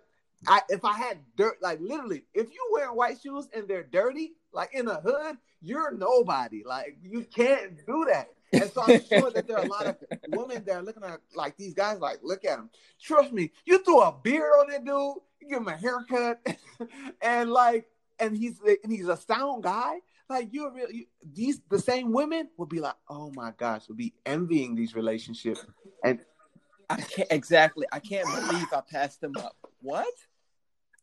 [0.47, 4.33] I if I had dirt, like literally, if you wearing white shoes and they're dirty,
[4.53, 6.63] like in a hood, you're nobody.
[6.65, 8.29] Like you can't do that.
[8.53, 9.97] And so I'm sure that there are a lot of
[10.29, 12.71] women that are looking at like these guys, like, look at him.
[13.01, 15.17] Trust me, you threw a beard on that dude,
[15.51, 16.41] give him a haircut,
[17.23, 17.87] and like,
[18.19, 19.97] and he's and he's a sound guy.
[20.29, 20.91] Like you're real.
[20.91, 24.95] You, these the same women will be like, oh my gosh, will be envying these
[24.95, 25.67] relationships.
[26.05, 26.21] And
[26.89, 27.87] I can't exactly.
[27.93, 29.57] I can't believe I passed them up.
[29.83, 30.07] What?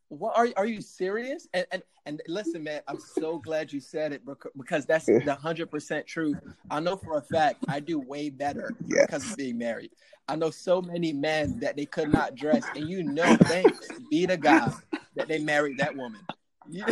[0.10, 1.47] What are are you serious?
[1.53, 4.22] And and and listen, man, I'm so glad you said it
[4.58, 6.38] because that's the hundred percent truth.
[6.70, 9.05] I know for a fact I do way better Yes.
[9.08, 9.91] because of being married.
[10.30, 13.80] I know so many men that they could not dress, and you know, thanks
[14.10, 14.74] be to God
[15.16, 16.22] that they married that woman.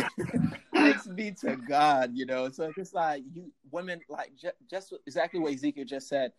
[0.74, 2.50] Thanks be to God, you know.
[2.50, 6.32] So it's just like you women, like ju- just exactly what Ezekiel just said.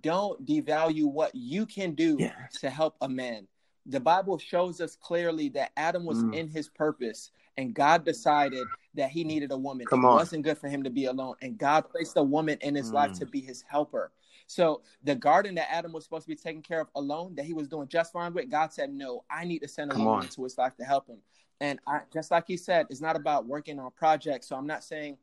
[0.00, 2.34] Don't devalue what you can do Yes.
[2.60, 3.46] to help a man.
[3.86, 6.34] The Bible shows us clearly that Adam was Mm.
[6.34, 9.86] in his purpose, and God decided that he needed a woman.
[9.86, 10.14] Come it on.
[10.14, 13.12] wasn't good for him to be alone, and God placed a woman in his life
[13.12, 13.18] Mm.
[13.20, 14.12] to be his helper.
[14.46, 17.54] So the garden that Adam was supposed to be taking care of alone, that he
[17.54, 20.18] was doing just fine with, God said, "No, I need to send a Come woman
[20.18, 20.24] on.
[20.24, 21.22] into his life to help him."
[21.60, 24.48] And I, just like he said, it's not about working on projects.
[24.48, 25.16] So I'm not saying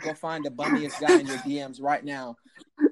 [0.00, 2.36] go find the bummiest guy in your DMs right now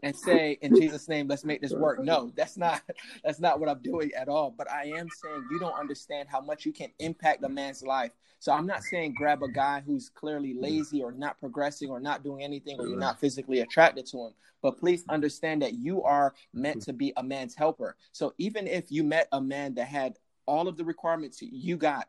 [0.03, 2.03] and say in Jesus' name, let's make this work.
[2.03, 2.83] No, that's not
[3.25, 4.51] that's not what I'm doing at all.
[4.51, 8.13] But I am saying you don't understand how much you can impact a man's life.
[8.39, 12.25] So I'm not saying grab a guy who's clearly lazy or not progressing or not
[12.25, 14.33] doing anything or you're not physically attracted to him.
[14.63, 17.97] But please understand that you are meant to be a man's helper.
[18.11, 22.09] So even if you met a man that had all of the requirements you got,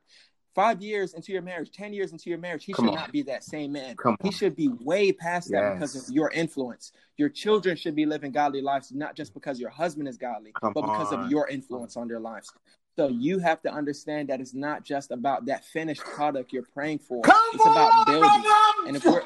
[0.56, 2.96] five years into your marriage, 10 years into your marriage, he Come should on.
[2.96, 3.96] not be that same man.
[4.22, 4.32] He on.
[4.32, 6.92] should be way past that because of your influence.
[7.18, 10.74] Your children should be living godly lives, not just because your husband is godly, Come
[10.74, 11.26] but because on.
[11.26, 12.52] of your influence on their lives.
[12.96, 17.00] So you have to understand that it's not just about that finished product you're praying
[17.00, 17.22] for.
[17.24, 18.44] Come it's about building.
[18.88, 19.24] And if we're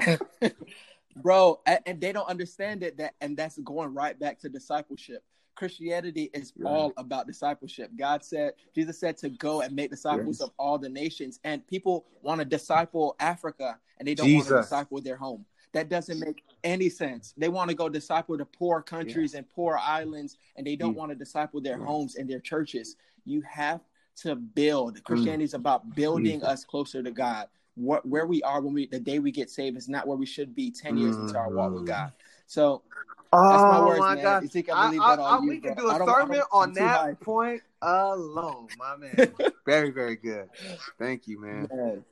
[1.16, 5.22] bro, and they don't understand it that and that's going right back to discipleship.
[5.54, 7.90] Christianity is all about discipleship.
[7.96, 10.48] God said, Jesus said to go and make disciples yes.
[10.48, 11.38] of all the nations.
[11.44, 14.50] And people want to disciple Africa and they don't Jesus.
[14.50, 15.44] want to disciple their home.
[15.72, 17.32] That doesn't make any sense.
[17.36, 20.96] They want to go disciple the poor countries and poor islands, and they don't mm.
[20.96, 22.96] want to disciple their homes and their churches.
[23.24, 23.80] You have
[24.22, 24.98] to build.
[24.98, 25.04] Mm.
[25.04, 27.46] Christianity is about building us closer to God.
[27.76, 30.26] What, where we are when we the day we get saved is not where we
[30.26, 32.12] should be 10 years into our walk with God.
[32.50, 32.82] So
[33.32, 34.42] Oh that's my, words, my God!
[34.72, 39.32] I, I, I, I we can do a sermon on that point alone, my man.
[39.66, 40.48] very, very good.
[40.98, 41.68] Thank you, man.
[41.72, 42.04] man.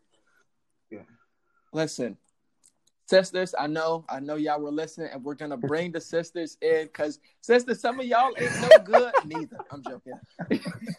[0.92, 1.00] Yeah.
[1.72, 2.16] Listen,
[3.06, 6.84] sisters, I know, I know y'all were listening, and we're gonna bring the sisters in
[6.84, 9.12] because sisters, some of y'all ain't no good.
[9.24, 9.58] Neither.
[9.72, 10.20] I'm joking.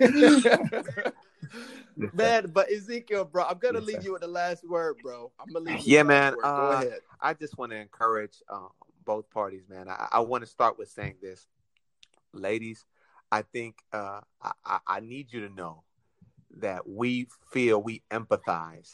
[2.13, 5.31] man, but Ezekiel, bro, I'm gonna leave you with the last word, bro.
[5.39, 5.87] I'm gonna leave.
[5.87, 6.35] yeah, man.
[6.43, 6.83] Uh,
[7.21, 8.67] I just want to encourage um,
[9.09, 9.89] both parties, man.
[9.89, 11.47] I, I want to start with saying this,
[12.31, 12.85] ladies.
[13.31, 14.21] I think uh,
[14.63, 15.81] I, I need you to know
[16.57, 18.91] that we feel we empathize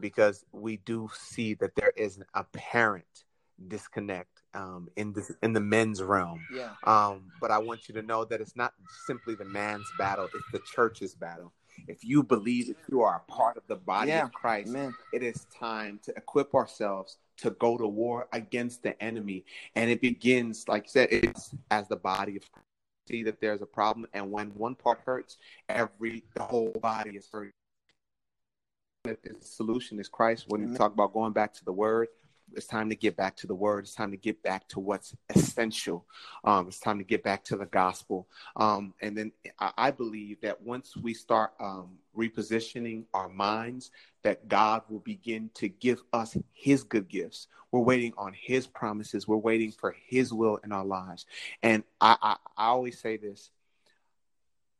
[0.00, 3.24] because we do see that there is an apparent
[3.68, 6.44] disconnect um, in this in the men's realm.
[6.52, 6.70] Yeah.
[6.82, 8.74] Um, but I want you to know that it's not
[9.06, 11.52] simply the man's battle; it's the church's battle.
[11.86, 14.24] If you believe that you are a part of the body yeah.
[14.24, 14.92] of Christ, Amen.
[15.12, 19.44] it is time to equip ourselves to go to war against the enemy.
[19.74, 22.66] And it begins, like you said, it's as the body of Christ.
[23.08, 25.36] See that there's a problem, and when one part hurts,
[25.68, 27.52] every the whole body is hurt
[29.04, 30.44] the solution is Christ.
[30.46, 32.06] When you talk about going back to the Word,
[32.52, 33.82] it's time to get back to the Word.
[33.82, 36.06] It's time to get back to what's essential.
[36.44, 38.28] Um, it's time to get back to the gospel.
[38.54, 43.90] Um, and then I, I, believe that once we start um, repositioning our minds,
[44.22, 47.48] that God will begin to give us His good gifts.
[47.70, 49.26] We're waiting on His promises.
[49.26, 51.26] We're waiting for His will in our lives.
[51.62, 53.50] And I, I, I always say this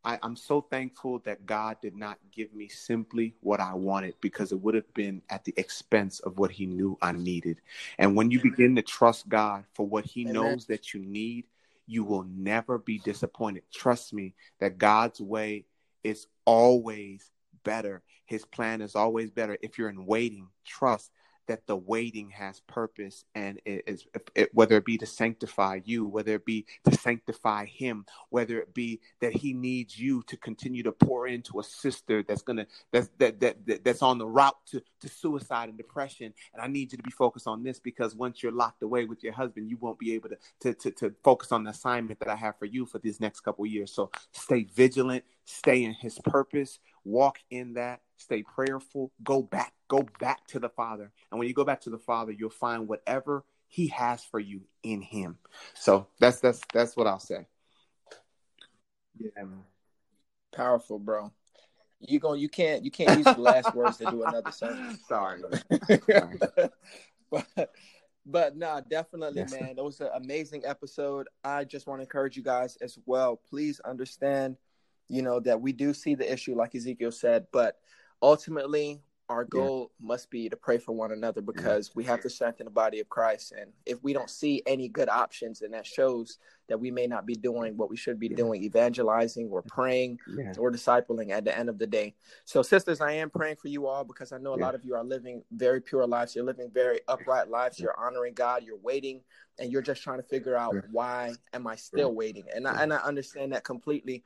[0.05, 4.53] I, am so thankful that God did not give me simply what I wanted because
[4.53, 7.61] it would have been at the expense of what He knew I needed.
[7.99, 10.35] And when you begin to trust God for what He Amen.
[10.35, 11.45] knows that you need,
[11.87, 13.63] you will never be disappointed.
[13.73, 15.67] Trust me that God's way
[16.05, 17.31] is always
[17.65, 18.03] better.
[18.27, 19.57] His plan is always better.
[19.63, 21.11] If you're in waiting, trust
[21.49, 26.07] that the waiting has purpose and it is it, whether it be to sanctify you
[26.07, 30.83] whether it be to sanctify him whether it be that he needs you to continue
[30.83, 34.57] to pour into a sister that's gonna that's that, that, that that's on the route
[34.67, 38.15] to, to suicide and depression and i need you to be focused on this because
[38.15, 41.15] once you're locked away with your husband you won't be able to to, to, to
[41.25, 44.11] focus on the assignment that i have for you for these next couple years so
[44.33, 46.79] stay vigilant stay in his purpose.
[47.05, 48.01] Walk in that.
[48.17, 49.11] Stay prayerful.
[49.23, 49.73] Go back.
[49.89, 51.13] Go back to the father.
[51.31, 54.63] And when you go back to the father you'll find whatever he has for you
[54.83, 55.39] in him.
[55.75, 57.47] So that's that's that's what i'll say.
[59.19, 59.65] Yeah man.
[60.55, 61.33] powerful bro.
[62.01, 64.99] You going you can't you can't use the last words to do another sermon.
[65.09, 65.41] Sorry,
[66.11, 66.39] sorry.
[67.31, 67.71] but
[68.27, 69.75] but nah, definitely, yes, man.
[69.77, 71.29] It was an amazing episode.
[71.45, 73.37] I just want to encourage you guys as well.
[73.37, 74.57] Please understand
[75.13, 77.77] you know, that we do see the issue, like Ezekiel said, but
[78.23, 80.07] ultimately, our goal yeah.
[80.09, 81.93] must be to pray for one another because yeah.
[81.97, 83.53] we have to strengthen the body of Christ.
[83.59, 86.39] And if we don't see any good options, then that shows
[86.69, 88.37] that we may not be doing what we should be yeah.
[88.37, 90.19] doing, evangelizing or praying
[90.59, 92.15] or discipling at the end of the day.
[92.45, 94.95] So, sisters, I am praying for you all because I know a lot of you
[94.95, 96.35] are living very pure lives.
[96.35, 97.79] You're living very upright lives.
[97.79, 98.65] You're honoring God.
[98.65, 99.21] You're waiting
[99.59, 102.45] and you're just trying to figure out why am I still waiting?
[102.55, 104.25] And I, and I understand that completely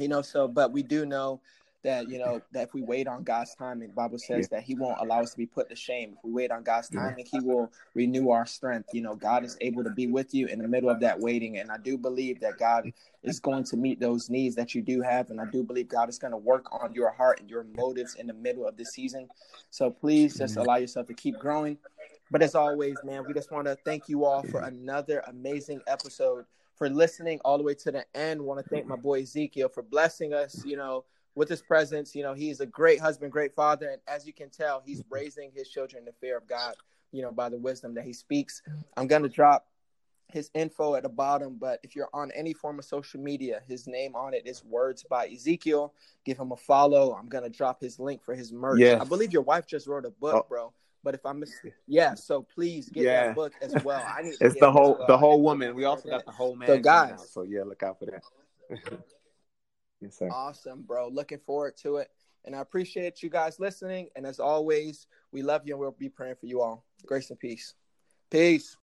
[0.00, 1.40] you know so but we do know
[1.82, 4.58] that you know that if we wait on god's timing bible says yeah.
[4.58, 6.14] that he won't allow us to be put to shame.
[6.16, 7.40] If we wait on god's timing yeah.
[7.40, 8.90] he will renew our strength.
[8.92, 11.58] You know god is able to be with you in the middle of that waiting.
[11.58, 12.92] And i do believe that god
[13.22, 15.30] is going to meet those needs that you do have.
[15.30, 18.14] And i do believe god is going to work on your heart and your motives
[18.14, 19.28] in the middle of this season.
[19.70, 21.78] So please just allow yourself to keep growing.
[22.30, 26.44] But as always man we just want to thank you all for another amazing episode
[26.80, 28.40] for listening all the way to the end.
[28.40, 31.04] Want to thank my boy Ezekiel for blessing us, you know,
[31.34, 32.14] with his presence.
[32.14, 35.52] You know, he's a great husband, great father, and as you can tell, he's raising
[35.54, 36.74] his children in the fear of God,
[37.12, 38.62] you know, by the wisdom that he speaks.
[38.96, 39.66] I'm gonna drop
[40.28, 43.86] his info at the bottom, but if you're on any form of social media, his
[43.86, 45.92] name on it is Words by Ezekiel.
[46.24, 47.14] Give him a follow.
[47.14, 48.80] I'm gonna drop his link for his merch.
[48.80, 49.02] Yes.
[49.02, 50.46] I believe your wife just wrote a book, oh.
[50.48, 50.72] bro.
[51.02, 51.42] But if I'm,
[51.86, 53.26] yeah, so please get yeah.
[53.28, 54.04] that book as well.
[54.06, 54.34] I need.
[54.40, 55.06] it's the whole, well.
[55.06, 55.74] the whole woman.
[55.74, 56.68] We also got the whole man.
[56.68, 59.02] So guys, so yeah, look out for that.
[60.00, 60.30] Yes, sir.
[60.30, 61.08] Awesome, bro.
[61.08, 62.08] Looking forward to it.
[62.44, 64.08] And I appreciate you guys listening.
[64.16, 66.84] And as always, we love you and we'll be praying for you all.
[67.04, 67.74] Grace and peace.
[68.30, 68.76] Peace.